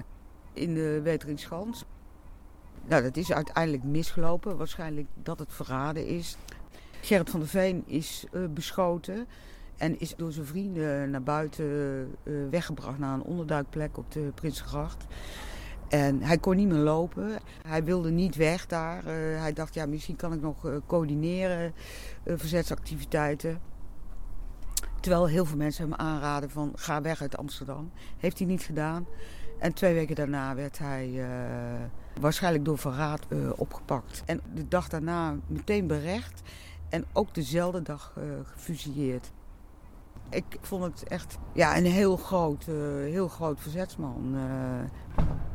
[0.52, 1.84] in de Weteringschans.
[2.86, 4.56] Nou, dat is uiteindelijk misgelopen.
[4.56, 6.36] Waarschijnlijk dat het verraden is.
[7.00, 9.26] Gerrit van der Veen is uh, beschoten
[9.76, 11.66] en is door zijn vrienden naar buiten
[12.22, 15.04] uh, weggebracht naar een onderduikplek op de Prinsengracht.
[15.88, 17.38] En hij kon niet meer lopen.
[17.66, 18.98] Hij wilde niet weg daar.
[18.98, 21.72] Uh, hij dacht, ja, misschien kan ik nog uh, coördineren,
[22.24, 23.60] uh, verzetsactiviteiten.
[25.00, 27.90] Terwijl heel veel mensen hem aanraden van, ga weg uit Amsterdam.
[28.18, 29.06] Heeft hij niet gedaan.
[29.58, 31.26] En twee weken daarna werd hij
[32.20, 34.22] waarschijnlijk door verraad opgepakt.
[34.26, 36.42] En de dag daarna meteen berecht.
[36.88, 38.12] En ook dezelfde dag
[38.44, 39.32] gefusilleerd.
[40.30, 44.34] Ik vond het echt ja, een heel groot, heel groot verzetsman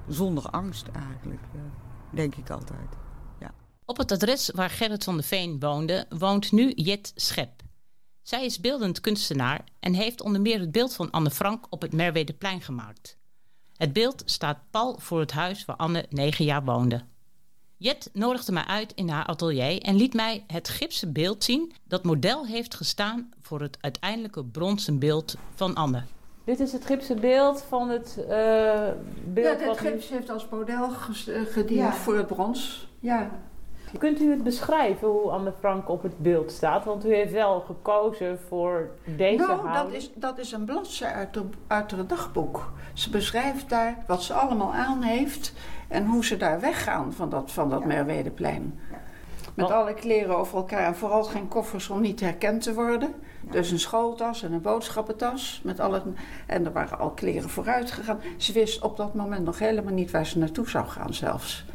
[0.07, 1.61] zonder angst eigenlijk, eh,
[2.09, 2.87] denk ik altijd.
[3.39, 3.53] Ja.
[3.85, 7.61] Op het adres waar Gerrit van de Veen woonde, woont nu Jet Schep.
[8.21, 11.93] Zij is beeldend kunstenaar en heeft onder meer het beeld van Anne Frank op het
[11.93, 13.17] Merwedeplein gemaakt.
[13.75, 17.05] Het beeld staat pal voor het huis waar Anne negen jaar woonde.
[17.81, 22.03] Jet nodigde mij uit in haar atelier en liet mij het gipsen beeld zien dat
[22.03, 26.03] model heeft gestaan voor het uiteindelijke bronzen beeld van Anne.
[26.43, 28.25] Dit is het gipsen beeld van het uh,
[29.23, 29.59] beeld.
[29.59, 30.89] Ja, het gips heeft als model
[31.45, 31.93] gediend ja.
[31.93, 32.87] voor het brons.
[32.99, 33.29] Ja.
[33.97, 36.85] Kunt u het beschrijven hoe Anne Frank op het beeld staat?
[36.85, 39.93] Want u heeft wel gekozen voor deze nou, houding.
[39.93, 42.71] dat is, dat is een bladzij uit, de, uit het dagboek.
[42.93, 45.53] Ze beschrijft daar wat ze allemaal aan heeft
[45.91, 47.85] en hoe ze daar weggaan van dat, van dat ja.
[47.85, 48.79] Merwedeplein.
[49.53, 53.13] Met alle kleren over elkaar en vooral geen koffers om niet herkend te worden.
[53.41, 55.61] Dus een schooltas en een boodschappentas.
[55.63, 56.01] Met alle,
[56.45, 58.19] en er waren al kleren vooruit gegaan.
[58.37, 61.65] Ze wist op dat moment nog helemaal niet waar ze naartoe zou gaan zelfs.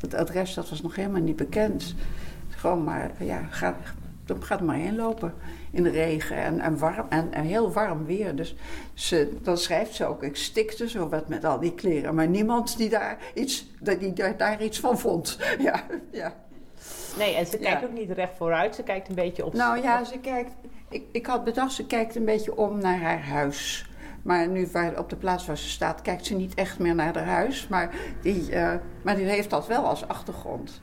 [0.00, 1.94] Het adres dat was nog helemaal niet bekend.
[2.48, 3.76] Gewoon maar, ja, ga,
[4.40, 5.34] ga er maar heen lopen.
[5.76, 8.36] In de regen en, en, warm, en, en heel warm weer.
[8.36, 8.56] Dus
[8.94, 12.14] ze, dan schrijft ze ook, ik stikte zo wat met al die kleren.
[12.14, 13.66] Maar niemand die daar iets,
[13.98, 15.38] die daar, daar iets van vond.
[15.58, 16.34] Ja, ja.
[17.18, 17.86] Nee, en ze kijkt ja.
[17.86, 18.74] ook niet recht vooruit.
[18.74, 19.52] Ze kijkt een beetje op...
[19.52, 20.52] Nou ja, ze kijkt
[20.88, 23.90] ik, ik had bedacht, ze kijkt een beetje om naar haar huis.
[24.22, 27.14] Maar nu waar, op de plaats waar ze staat, kijkt ze niet echt meer naar
[27.14, 27.68] haar huis.
[27.68, 30.80] Maar die, uh, maar die heeft dat wel als achtergrond.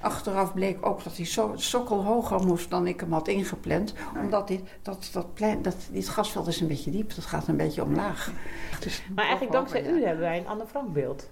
[0.00, 3.94] Achteraf bleek ook dat hij zo sokkel hoger moest dan ik hem had ingepland.
[4.22, 7.56] Omdat dit, dat, dat plein, dat, dit gasveld is een beetje diep, dat gaat een
[7.56, 8.32] beetje omlaag.
[8.80, 11.28] Dus maar eigenlijk dankzij u hebben wij een Anne Frank beeld.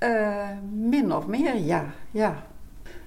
[0.00, 1.84] Uh, min of meer, ja.
[2.10, 2.46] ja.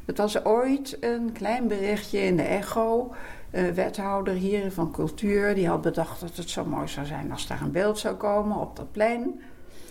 [0.06, 3.14] Het was ooit een klein berichtje in de Echo
[3.52, 7.48] uh, wethouder hier van cultuur, die had bedacht dat het zo mooi zou zijn als
[7.48, 9.42] daar een beeld zou komen op dat plein.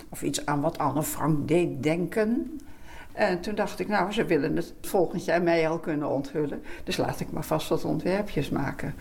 [0.08, 2.60] Of iets aan wat Anne Frank deed denken.
[3.16, 6.62] En toen dacht ik, nou, ze willen het volgend jaar mij al kunnen onthullen.
[6.84, 8.94] Dus laat ik maar vast wat ontwerpjes maken.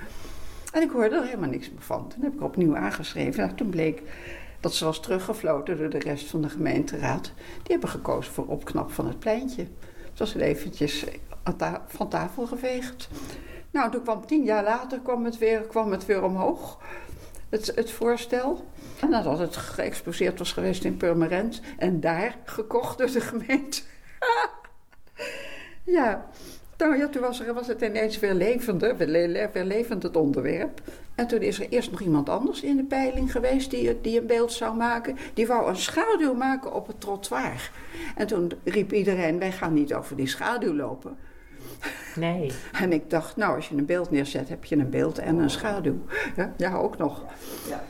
[0.72, 2.08] En ik hoorde er helemaal niks meer van.
[2.08, 3.40] Toen heb ik opnieuw aangeschreven.
[3.44, 4.02] Nou, toen bleek
[4.60, 7.24] dat ze was teruggefloten door de rest van de gemeenteraad.
[7.36, 9.68] Die hebben gekozen voor opknap van het pleintje.
[10.10, 11.06] Het was eventjes
[11.88, 13.10] van tafel geveegd.
[13.72, 16.80] Nou, toen kwam tien jaar later kwam het weer, kwam het weer omhoog,
[17.50, 18.66] het, het voorstel.
[19.02, 23.82] En nadat het geëxposeerd was geweest in Purmerend en daar gekocht door de gemeente.
[25.98, 26.26] ja,
[26.78, 30.16] Nou ja, toen was, er, was het ineens weer levender, weer, le- weer levend het
[30.16, 30.82] onderwerp.
[31.16, 34.28] En toen is er eerst nog iemand anders in de peiling geweest die, die een
[34.28, 35.18] beeld zou maken.
[35.34, 37.72] Die wou een schaduw maken op het trottoir.
[38.16, 41.18] En toen riep iedereen, wij gaan niet over die schaduw lopen.
[42.16, 42.52] Nee.
[42.82, 45.50] En ik dacht, nou, als je een beeld neerzet, heb je een beeld en een
[45.50, 45.98] schaduw.
[46.36, 47.24] Ja, ja ook nog.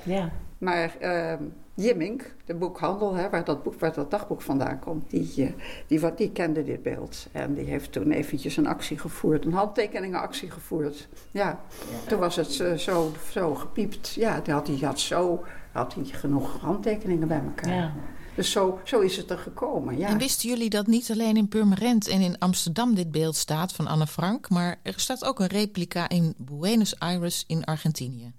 [0.03, 0.31] Ja.
[0.57, 1.43] Maar ehm
[1.77, 5.51] Jimmink, de boekhandel, hè, waar, dat boek, waar dat dagboek vandaan komt, die, eh,
[5.87, 7.27] die, wat- die kende dit beeld.
[7.31, 11.07] En die heeft toen eventjes een actie gevoerd, een handtekeningenactie gevoerd.
[11.31, 11.59] Ja,
[12.07, 14.13] toen was het eh, zo, zo gepiept.
[14.13, 17.73] Ja, die had hij had zo had hij genoeg handtekeningen bij elkaar.
[17.75, 17.93] Ja.
[18.35, 20.07] Dus zo, zo is het er gekomen, ja.
[20.07, 23.87] En wisten jullie dat niet alleen in Purmerend en in Amsterdam dit beeld staat van
[23.87, 28.33] Anne Frank, maar er staat ook een replica in Buenos Aires in Argentinië?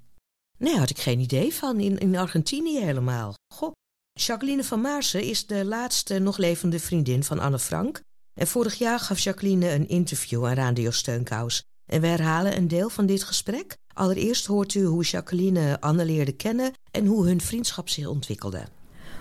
[0.59, 1.80] Nee, had ik geen idee van.
[1.80, 3.34] In, in Argentinië helemaal.
[3.54, 3.72] Goh.
[4.12, 8.00] Jacqueline van Maarsen is de laatste nog levende vriendin van Anne Frank.
[8.34, 11.62] En vorig jaar gaf Jacqueline een interview aan Radio Steunkous.
[11.86, 13.76] En we herhalen een deel van dit gesprek.
[13.94, 18.64] Allereerst hoort u hoe Jacqueline Anne leerde kennen en hoe hun vriendschap zich ontwikkelde.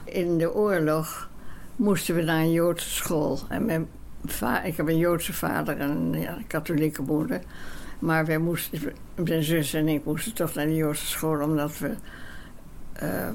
[0.03, 1.29] In de oorlog
[1.75, 3.39] moesten we naar een Joodse school.
[3.49, 3.87] En mijn
[4.63, 7.41] ik heb een Joodse vader en een katholieke moeder.
[7.99, 11.41] Maar wij moesten, mijn zus en ik moesten toch naar de Joodse school...
[11.41, 11.95] omdat we
[12.93, 13.29] eh,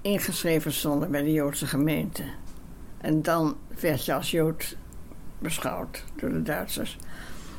[0.00, 2.22] ingeschreven stonden bij de Joodse gemeente.
[2.98, 4.76] En dan werd je als Jood
[5.38, 6.98] beschouwd door de Duitsers.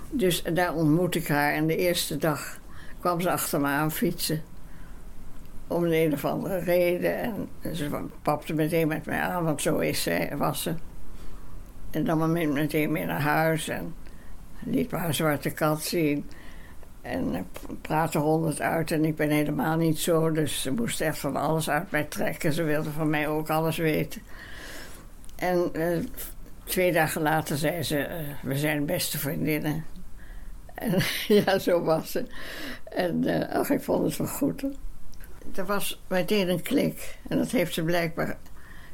[0.09, 2.59] Dus daar ontmoette ik haar en de eerste dag
[2.99, 4.43] kwam ze achter me aan fietsen
[5.67, 7.17] om de een of andere reden.
[7.61, 7.89] En ze
[8.21, 10.73] papte meteen met mij aan, want zo is ze, was ze.
[11.91, 13.93] En dan meteen mee naar huis en
[14.63, 16.29] liet me haar zwarte kat zien.
[17.01, 17.41] En eh,
[17.81, 20.31] praatte honderd uit en ik ben helemaal niet zo.
[20.31, 22.53] Dus ze moest echt van alles uit mij trekken.
[22.53, 24.21] Ze wilde van mij ook alles weten.
[25.35, 25.97] En eh,
[26.63, 29.85] twee dagen later zei ze, eh, we zijn beste vriendinnen.
[30.73, 31.03] En
[31.45, 32.25] ja, zo was ze.
[32.83, 34.65] En eh, ach, ik vond het wel goed.
[35.55, 37.17] Er was meteen een klik.
[37.27, 38.37] En dat heeft ze blijkbaar,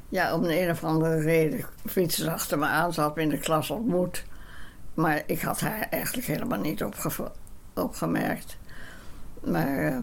[0.09, 2.93] ja, om een, een of andere reden, fietsen achter me aan.
[2.93, 4.23] Ze had in de klas ontmoet.
[4.93, 6.83] Maar ik had haar eigenlijk helemaal niet
[7.73, 8.57] opgemerkt.
[9.43, 9.97] Maar, eh,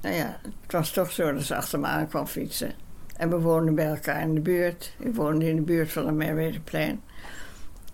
[0.00, 2.72] nou ja, het was toch zo dat ze achter me aan kwam fietsen.
[3.16, 4.94] En we woonden bij elkaar in de buurt.
[4.98, 7.02] Ik woonde in de buurt van de Merwedeplein.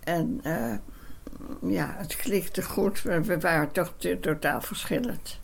[0.05, 0.75] En eh,
[1.63, 3.05] ja, het klikte goed.
[3.05, 5.41] maar We waren toch totaal verschillend.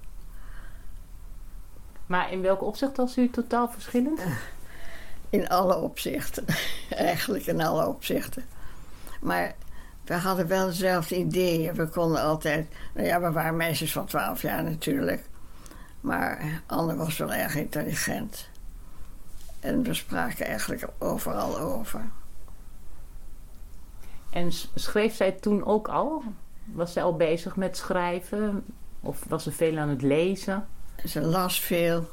[2.07, 4.20] Maar in welk opzicht was u totaal verschillend?
[5.30, 6.45] In alle opzichten.
[6.91, 8.45] Eigenlijk in alle opzichten.
[9.20, 9.55] Maar
[10.05, 11.74] we hadden wel dezelfde ideeën.
[11.74, 12.68] We konden altijd...
[12.94, 15.28] Nou ja, we waren meisjes van 12 jaar natuurlijk.
[16.00, 18.48] Maar Anne was wel erg intelligent.
[19.61, 22.00] En we spraken eigenlijk overal over.
[24.30, 26.22] En schreef zij toen ook al?
[26.64, 28.64] Was zij al bezig met schrijven?
[29.00, 30.66] Of was ze veel aan het lezen?
[31.05, 32.09] Ze las veel.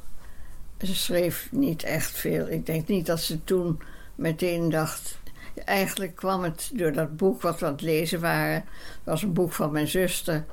[0.81, 2.47] Ze schreef niet echt veel.
[2.47, 3.81] Ik denk niet dat ze toen
[4.15, 5.19] meteen dacht.
[5.55, 8.53] Eigenlijk kwam het door dat boek wat we aan het lezen waren.
[8.53, 8.65] Het
[9.03, 10.45] was een boek van mijn zuster,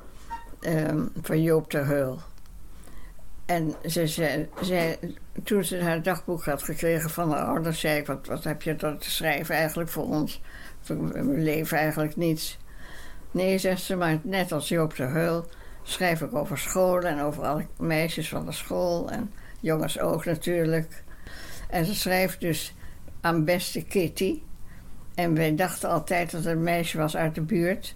[0.59, 2.19] ehm, van Joop ter Heul.
[3.45, 4.49] En ze zei,
[5.43, 8.75] toen ze haar dagboek had gekregen van haar ouders, zei ik: Wat, wat heb je
[8.75, 10.41] dat te schrijven eigenlijk voor ons?
[10.85, 12.57] We leven eigenlijk niets.
[13.31, 15.45] Nee, zegt ze, maar net als Joop ter Heul
[15.83, 21.03] schrijf ik over scholen en over alle meisjes van de school en jongens ook natuurlijk.
[21.69, 22.75] En ze schrijft dus
[23.21, 24.41] aan beste Kitty.
[25.19, 27.95] En wij dachten altijd dat het een meisje was uit de buurt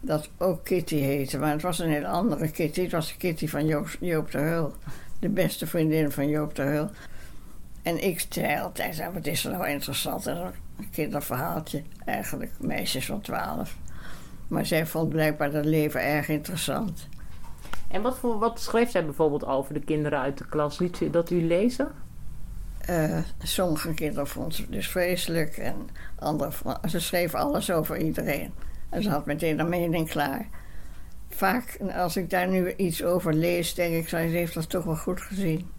[0.00, 1.38] dat ook Kitty heette.
[1.38, 2.82] Maar het was een hele andere Kitty.
[2.82, 4.74] Het was de Kitty van Joop, Joop de Heul.
[5.18, 6.90] De beste vriendin van Joop de Heul.
[7.82, 10.26] En ik zei altijd, "Ah, wat is er nou interessant?
[10.26, 13.76] En Een kinderverhaaltje, eigenlijk, meisjes van twaalf.
[14.48, 17.08] Maar zij vond blijkbaar dat leven erg interessant.
[17.88, 20.78] En wat, voor, wat schreef zij bijvoorbeeld over de kinderen uit de klas?
[20.78, 21.88] Liet dat u lezen?
[22.86, 26.52] Eh, sommige kinderen vond ze dus vreselijk en andere
[26.88, 28.52] ze schreef alles over iedereen.
[28.88, 30.48] En ze had meteen een mening klaar.
[31.28, 34.96] Vaak, als ik daar nu iets over lees, denk ik, ze heeft dat toch wel
[34.96, 35.70] goed gezien.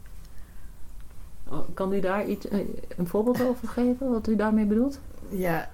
[1.50, 2.60] Oh, Kan u daar iets, eh,
[2.98, 5.00] een voorbeeld over geven, wat u daarmee bedoelt?
[5.30, 5.72] Ja,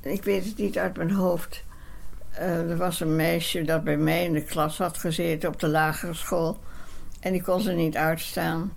[0.00, 1.64] ik weet het niet uit mijn hoofd.
[2.30, 5.68] Eh, er was een meisje dat bij mij in de klas had gezeten op de
[5.68, 6.58] lagere school.
[7.20, 8.72] En die kon ze niet uitstaan.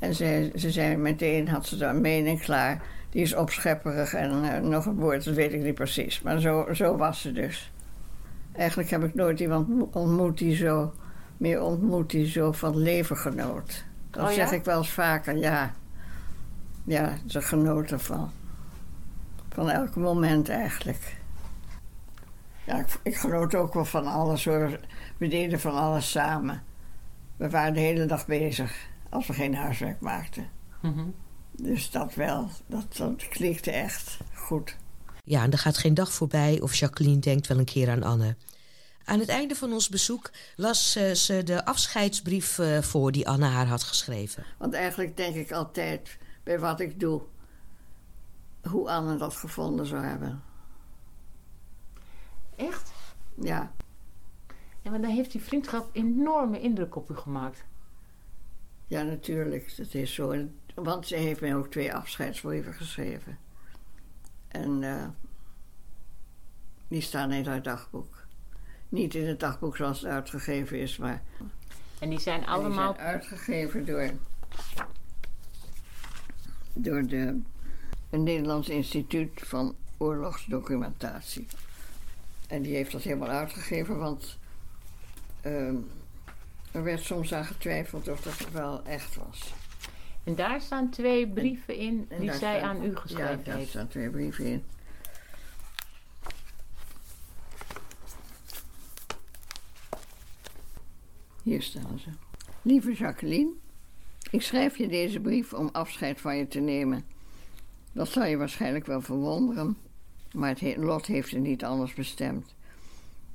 [0.00, 2.82] En ze, ze zei meteen, had ze daar een mening klaar.
[3.10, 6.22] Die is opschepperig en eh, nog een woord, dat weet ik niet precies.
[6.22, 7.72] Maar zo, zo was ze dus.
[8.52, 10.92] Eigenlijk heb ik nooit iemand mo- ontmoet die zo,
[11.36, 13.84] meer ontmoet die zo van leven genoot.
[14.10, 14.34] Dat Oh ja?
[14.34, 15.74] zeg ik wel eens vaker, ja.
[16.84, 18.30] Ja, ze genoot ervan.
[19.48, 21.16] Van elk moment eigenlijk.
[22.66, 24.78] Ja, ik, ik genoot ook wel van alles hoor.
[25.16, 26.62] We deden van alles samen.
[27.36, 30.48] We waren de hele dag bezig als we geen huiswerk maakten.
[30.82, 31.08] Mhm.
[31.52, 34.76] Dus dat wel, dat, dat klikte echt goed.
[35.24, 38.36] Ja, en er gaat geen dag voorbij of Jacqueline denkt wel een keer aan Anne.
[39.04, 43.46] Aan het einde van ons bezoek las eh, ze de afscheidsbrief eh, voor die Anne
[43.46, 44.44] haar had geschreven.
[44.58, 47.22] Want eigenlijk denk ik altijd bij wat ik doe,
[48.62, 50.42] hoe Anne dat gevonden zou hebben.
[52.56, 52.92] Echt?
[53.34, 53.72] Ja,
[54.82, 57.64] Ja, maar dan heeft die vriendschap enorme indruk op u gemaakt.
[58.90, 60.30] Ja natuurlijk, dat is zo.
[60.30, 63.38] En- Want ze heeft mij ook twee afscheidsbrieven geschreven.
[64.48, 65.06] En eh,
[66.88, 68.14] die staan in haar dagboek.
[68.88, 71.22] Niet in het dagboek zoals het uitgegeven is, maar
[71.98, 72.94] En die zijn En die allemaal...
[72.94, 74.10] zijn uitgegeven door,
[76.72, 77.40] door de,
[78.10, 81.46] het Nederlands Instituut van Oorlogsdocumentatie.
[82.48, 84.38] En die heeft dat helemaal uitgegeven, want
[85.40, 85.76] ehm,
[86.72, 89.54] er werd soms aan getwijfeld of dat wel echt was.
[90.24, 93.56] En daar staan twee brieven in En die zij staan- aan u geschreven Ja, daar
[93.56, 93.68] heeft.
[93.70, 94.64] staan twee brieven in.
[101.42, 102.08] Hier staan ze.
[102.62, 103.50] Lieve Jacqueline,
[104.30, 107.04] ik schrijf je deze brief om afscheid van je te nemen.
[107.92, 109.76] Dat zal je waarschijnlijk wel verwonderen,
[110.32, 112.54] maar het he- lot heeft het niet anders bestemd.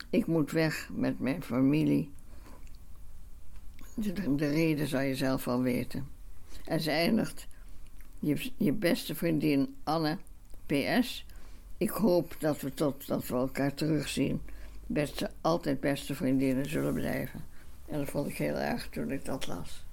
[0.10, 2.12] Ik moet weg met mijn familie.
[3.96, 6.08] De, de reden zal je zelf wel weten.
[6.66, 7.48] En ze eindigt.
[8.20, 10.18] Je, je beste vriendin Anne.
[10.66, 11.26] PS.
[11.78, 14.41] Ik hoop dat we tot dat we elkaar terugzien.
[14.86, 17.43] Beste, altijd beste vriendinnen zullen blijven.
[17.88, 19.86] En dat vond ik heel erg toen ik dat las.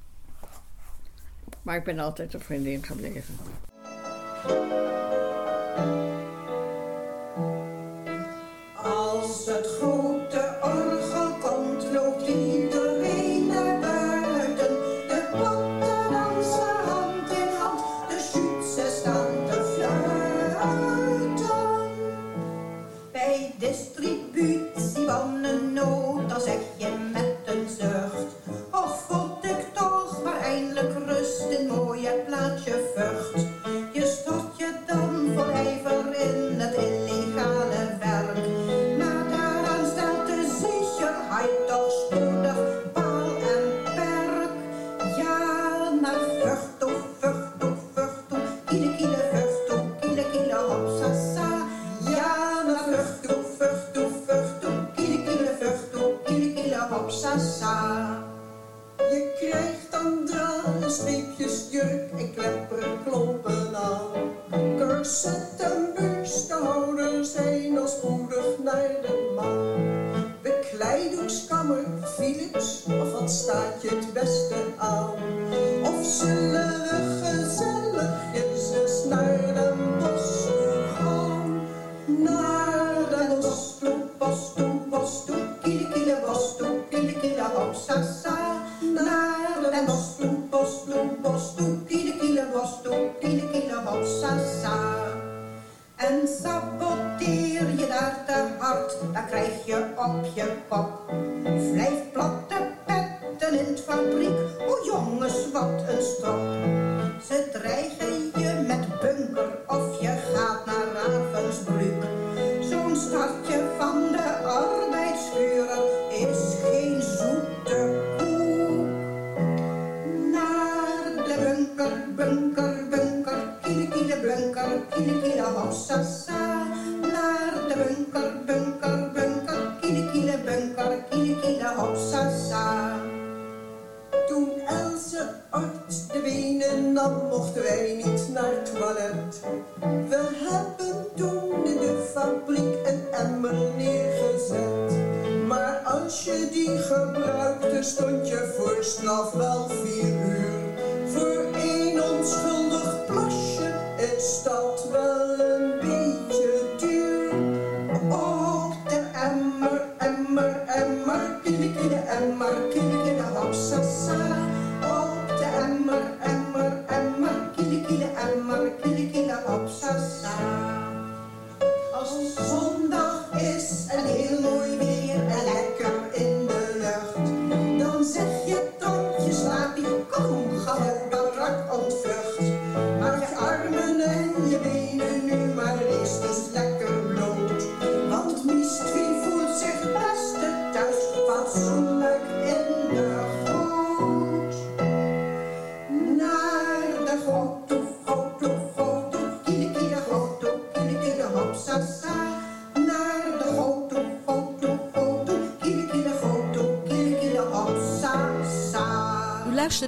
[1.63, 3.35] Maar ik ben altijd een vriendin gebleven.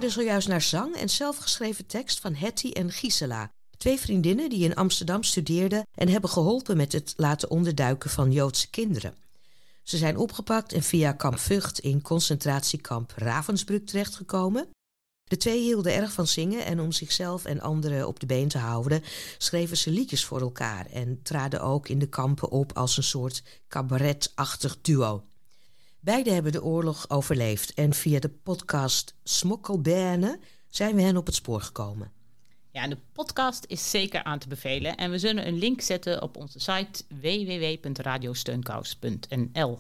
[0.05, 3.51] U luisterde zojuist naar zang en zelfgeschreven tekst van Hetty en Gisela.
[3.77, 8.71] Twee vriendinnen die in Amsterdam studeerden en hebben geholpen met het laten onderduiken van Joodse
[8.71, 9.15] kinderen.
[9.83, 14.69] Ze zijn opgepakt en via kamp Vught in concentratiekamp Ravensbrück terechtgekomen.
[15.25, 18.59] De twee hielden erg van zingen en om zichzelf en anderen op de been te
[18.59, 19.03] houden,
[19.39, 23.43] schreven ze liedjes voor elkaar en traden ook in de kampen op als een soort
[23.69, 25.25] cabaretachtig duo.
[26.05, 30.39] Beiden hebben de oorlog overleefd en via de podcast Smokkelberne
[30.69, 32.13] zijn we hen op het spoor gekomen.
[32.71, 36.23] Ja, en de podcast is zeker aan te bevelen en we zullen een link zetten
[36.23, 39.79] op onze site www.radiosteunkous.nl.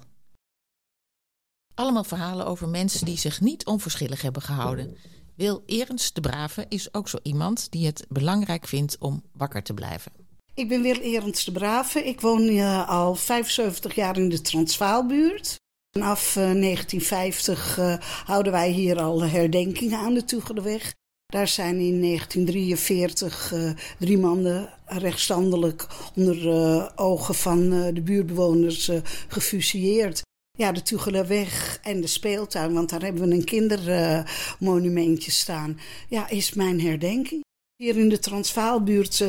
[1.75, 4.97] Allemaal verhalen over mensen die zich niet onverschillig hebben gehouden.
[5.35, 9.75] Wil Ernst de Brave is ook zo iemand die het belangrijk vindt om wakker te
[9.75, 10.13] blijven.
[10.55, 12.05] Ik ben Wil Ernst de Brave.
[12.05, 15.63] Ik woon uh, al 75 jaar in de Transvaalbuurt.
[15.99, 20.95] Vanaf uh, 1950 uh, houden wij hier al herdenkingen aan de Toegeleweg.
[21.27, 28.91] Daar zijn in 1943 uh, drie mannen rechtstandelijk onder ogen van de buurtbewoners
[29.29, 30.23] gefusilleerd.
[30.59, 35.79] Ja, de Tugelerweg en de speeltuin, want daar hebben we een kindermonumentje staan.
[36.09, 37.44] Ja, is mijn herdenking.
[37.85, 39.25] Hier in de Transvaalbuurt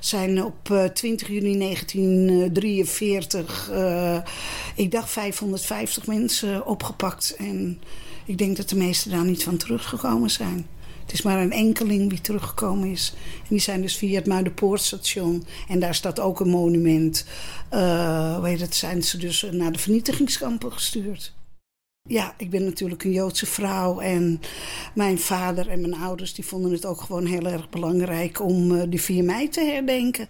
[0.00, 3.70] zijn op 20 juni 1943,
[4.74, 7.34] ik dacht 550 mensen opgepakt.
[7.38, 7.80] En
[8.24, 10.66] ik denk dat de meesten daar niet van teruggekomen zijn.
[11.02, 13.14] Het is maar een enkeling die teruggekomen is.
[13.38, 15.46] En die zijn dus via het Muidenpoortstation.
[15.68, 17.26] En daar staat ook een monument.
[17.72, 21.32] Uh, weet het, zijn ze dus naar de vernietigingskampen gestuurd.
[22.10, 24.00] Ja, ik ben natuurlijk een Joodse vrouw.
[24.00, 24.40] En
[24.94, 28.82] mijn vader en mijn ouders die vonden het ook gewoon heel erg belangrijk om uh,
[28.88, 30.28] die 4 mei te herdenken.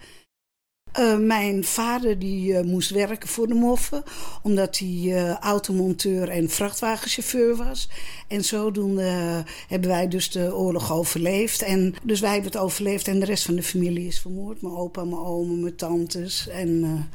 [0.98, 4.02] Uh, mijn vader die uh, moest werken voor de moffen,
[4.42, 7.88] omdat hij automonteur en vrachtwagenchauffeur was.
[8.28, 11.62] En zodoende hebben wij dus de oorlog overleefd.
[11.62, 14.62] En, dus wij hebben het overleefd en de rest van de familie is vermoord.
[14.62, 17.08] Mijn opa, mijn oma, mijn tantes en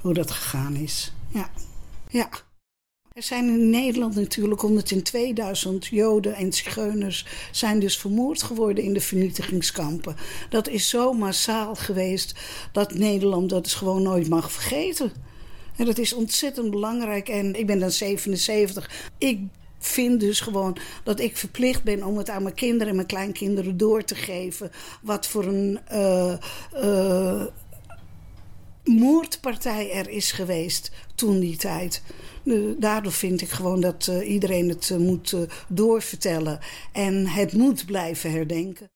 [0.00, 1.12] hoe dat gegaan is.
[1.28, 1.50] Ja.
[2.08, 2.28] ja.
[3.14, 4.62] Er zijn in Nederland natuurlijk
[5.68, 10.16] 102.000 Joden en Zigeuners zijn dus vermoord geworden in de vernietigingskampen.
[10.48, 12.34] Dat is zo massaal geweest
[12.72, 15.12] dat Nederland dat is gewoon nooit mag vergeten.
[15.76, 17.28] En dat is ontzettend belangrijk.
[17.28, 19.08] En ik ben dan 77.
[19.18, 19.40] Ik
[19.78, 23.76] vind dus gewoon dat ik verplicht ben om het aan mijn kinderen en mijn kleinkinderen
[23.76, 24.70] door te geven.
[25.02, 26.34] Wat voor een uh,
[26.74, 27.44] uh,
[28.84, 32.02] moordpartij er is geweest toen die tijd.
[32.44, 35.36] Uh, daardoor vind ik gewoon dat uh, iedereen het uh, moet
[35.68, 36.58] doorvertellen.
[36.92, 38.90] En het moet blijven herdenken.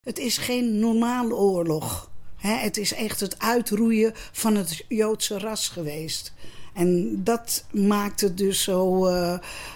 [0.00, 2.10] Het is geen normale oorlog.
[2.36, 2.52] Hè?
[2.52, 6.32] Het is echt het uitroeien van het Joodse ras geweest.
[6.74, 9.06] En dat maakt het dus zo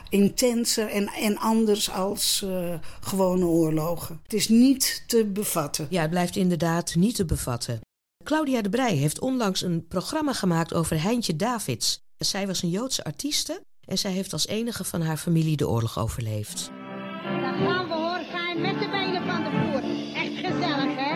[0.09, 2.47] intenser en, en anders als
[3.01, 4.21] gewone oorlogen.
[4.23, 5.87] Het is niet te bevatten.
[5.91, 7.81] Ja, het blijft inderdaad niet te bevatten.
[8.25, 12.02] Claudia de Brij heeft onlangs een programma gemaakt over Heintje Davids.
[12.25, 15.99] Zij was een Joodse artieste en zij heeft als enige van haar familie de oorlog
[15.99, 16.71] overleefd.
[17.25, 19.83] Dan gaan we hoor, gaan met de benen van de vloer.
[20.15, 21.15] Echt gezellig, hè?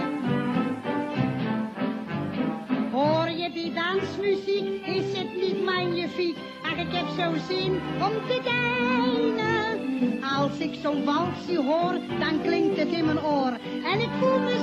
[2.91, 4.87] Hoor je die dansmuziek?
[4.87, 6.37] Is het niet magnifiek?
[6.63, 10.25] Ach, ik heb zo zin om te deinen.
[10.25, 13.53] Als ik zo'n walsje hoor, dan klinkt het in mijn oor.
[13.85, 14.56] En ik voel me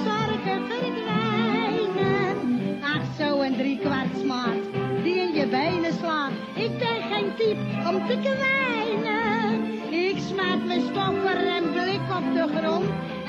[7.44, 9.62] type om te kwijnen.
[9.92, 12.86] Ik smaat mijn stoffer en blik op de grond.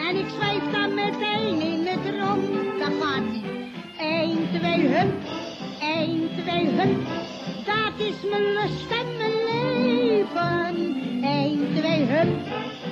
[0.08, 2.78] En ik zweef dan meteen in het rond.
[2.78, 3.42] Daar gaat ie.
[3.98, 5.12] 1, 2, hup.
[5.80, 6.96] 1, 2, hup.
[7.64, 10.76] Dat is mijn lust en mijn leven.
[11.22, 12.28] 1, 2, hup.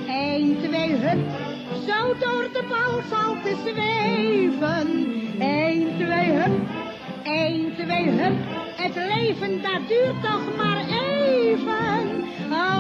[0.07, 1.19] 1, 2, hup.
[1.89, 4.89] Zo door de bal zal te zweven.
[5.39, 6.53] 1, 2, hup.
[7.23, 8.63] 1, 2, hup.
[8.77, 10.77] Het leven dat duurt toch maar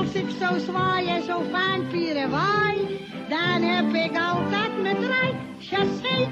[0.03, 4.96] Als ik zo zwaai en zo fijn vieren waai, dan heb ik altijd mijn
[5.61, 6.28] chassé.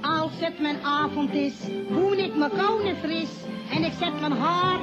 [0.00, 1.54] Als het mijn avond is,
[1.90, 3.30] voel ik me kouden fris.
[3.70, 4.80] En ik zet mijn haar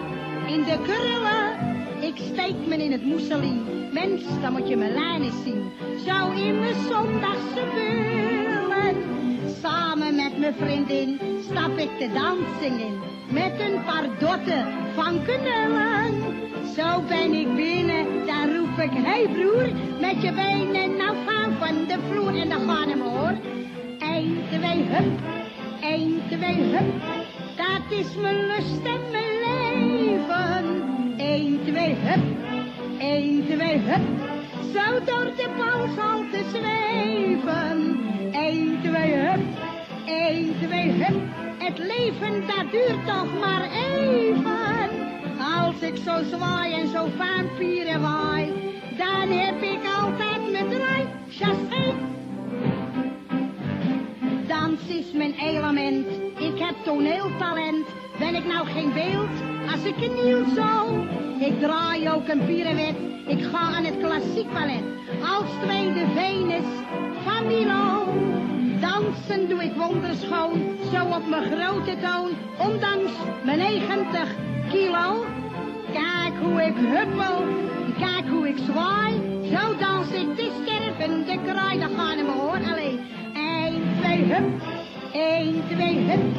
[0.47, 1.77] in de krullen.
[2.01, 3.91] Ik steek me in het mousseline.
[3.93, 5.71] Mens, dan moet je mijn lijnen zien.
[6.05, 9.18] Zo in mijn zondagse bullen.
[9.61, 12.99] Samen met mijn vriendin stap ik de dansing in.
[13.29, 16.13] Met een paar praten, van knullen.
[16.75, 21.87] Zo ben ik binnen, dan roep ik, hey broer, met je benen nou van van
[21.87, 22.41] de vloer.
[22.41, 23.33] En dan gaan hem hoor.
[23.99, 25.19] 1, 2, hup,
[25.81, 26.93] 1, 2, hup.
[27.55, 30.83] Dat is mijn lust en mijn leven.
[31.17, 32.23] 1, 2, hup,
[32.99, 34.01] 1, 2, hup.
[34.73, 37.99] Zo door de balzal te zweven.
[38.31, 39.39] 1, 2, hup,
[40.05, 41.21] 1, 2, hup.
[41.57, 44.89] Het leven dat duurt toch maar even.
[45.57, 48.53] Als ik zo zwaai en zo vaampieren waai,
[48.97, 51.07] dan heb ik altijd mijn draai.
[51.29, 51.93] Chassé.
[54.47, 57.87] Dans is mijn element, ik heb toneeltalent.
[58.19, 59.35] Ben ik nou geen beeld,
[59.71, 61.05] als ik kniel zo.
[61.39, 62.95] Ik draai ook een pirouet,
[63.27, 64.83] ik ga aan het klassiek ballet.
[65.21, 66.65] Als tweede Venus
[67.23, 67.99] van Milo.
[68.79, 72.29] Dansen doe ik wonderschoon, zo op mijn grote toon.
[72.57, 73.11] Ondanks
[73.43, 74.35] mijn 90
[74.71, 75.25] kilo.
[75.91, 77.45] Kijk hoe ik huppel,
[77.97, 79.13] kijk hoe ik zwaai.
[79.51, 81.79] Zo dans ik de stervende kraai.
[81.79, 82.99] Dan gaan we hoor, alleen.
[83.33, 84.61] 1, 2, hup.
[85.13, 86.35] 1, 2, hup.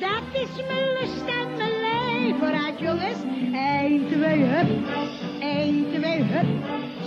[0.00, 2.38] Dat is mijn lust en mijn leven.
[2.38, 3.18] Vooruit jongens.
[3.52, 4.68] 1, 2, hup.
[5.40, 6.46] 1, 2, hup.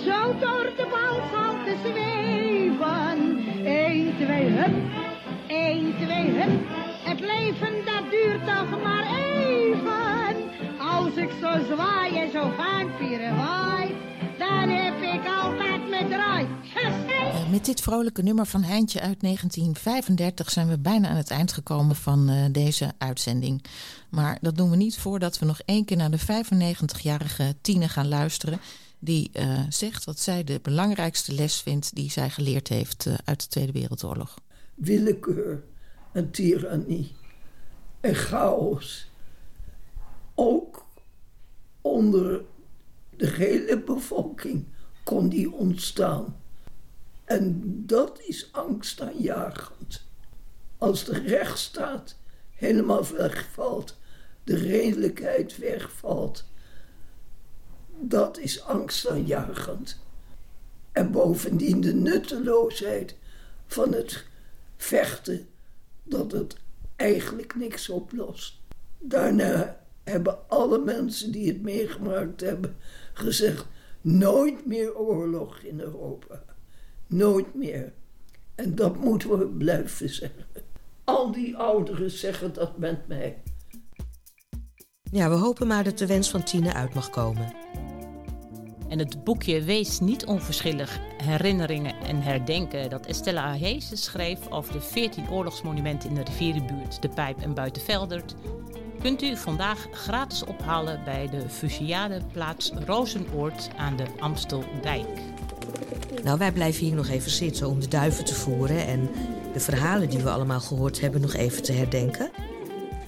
[0.05, 3.38] Zo door de balzal te zweven.
[3.69, 4.73] 1, 2, hup.
[5.47, 6.67] 1, 2, hup.
[7.03, 10.35] Het leven dat duurt toch maar even.
[10.79, 13.95] Als ik zo zwaai en zo vaampieren waai,
[14.37, 16.47] dan heb ik altijd mijn draai.
[16.75, 21.53] Eh, Met dit vrolijke nummer van Heintje uit 1935 zijn we bijna aan het eind
[21.53, 23.63] gekomen van eh, deze uitzending.
[24.09, 28.07] Maar dat doen we niet voordat we nog één keer naar de 95-jarige Tine gaan
[28.07, 28.59] luisteren.
[28.99, 33.41] Die eh, zegt wat zij de belangrijkste les vindt die zij geleerd heeft eh, uit
[33.41, 34.35] de Tweede Wereldoorlog.
[34.75, 35.63] willekeur
[36.11, 37.15] en tirannie
[37.99, 39.11] en chaos.
[40.35, 40.85] Ook
[41.81, 42.41] onder
[43.17, 44.65] de hele bevolking
[45.03, 46.37] kon die ontstaan.
[47.25, 50.07] En dat is angstaanjagend.
[50.77, 52.15] Als de rechtsstaat
[52.49, 53.97] helemaal wegvalt,
[54.43, 56.45] de redelijkheid wegvalt,
[57.99, 59.99] dat is angstaanjagend.
[60.91, 63.15] En bovendien de nutteloosheid
[63.67, 64.25] van het
[64.77, 65.47] vechten,
[66.03, 66.55] dat het
[66.95, 68.53] eigenlijk niks oplost.
[68.97, 72.75] Daarna hebben alle mensen die het meegemaakt hebben
[73.13, 73.65] gezegd:
[74.01, 76.43] nooit meer oorlog in Europa.
[77.07, 77.93] Nooit meer.
[78.55, 80.45] En dat moeten we blijven zeggen.
[81.03, 83.41] Al die ouderen zeggen dat met mij.
[85.11, 87.53] Ja, we hopen maar dat de wens van Tine uit mag komen.
[88.89, 92.89] En het boekje Wees niet onverschillig, herinneringen en herdenken...
[92.89, 97.01] dat Estella Ahese schreef over de 14 oorlogsmonumenten in de rivierenbuurt...
[97.01, 98.35] De Pijp en Buitenveldert...
[99.01, 105.19] kunt u vandaag gratis ophalen bij de fusiliadeplaats Rozenoord aan de Amsteldijk.
[106.23, 108.87] Nou, wij blijven hier nog even zitten om de duiven te voeren...
[108.87, 109.09] en
[109.53, 112.31] de verhalen die we allemaal gehoord hebben nog even te herdenken.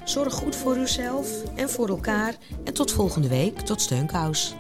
[0.03, 2.35] Zorg goed voor uzelf en voor elkaar.
[2.63, 3.59] En tot volgende week.
[3.59, 4.55] Tot steunkous.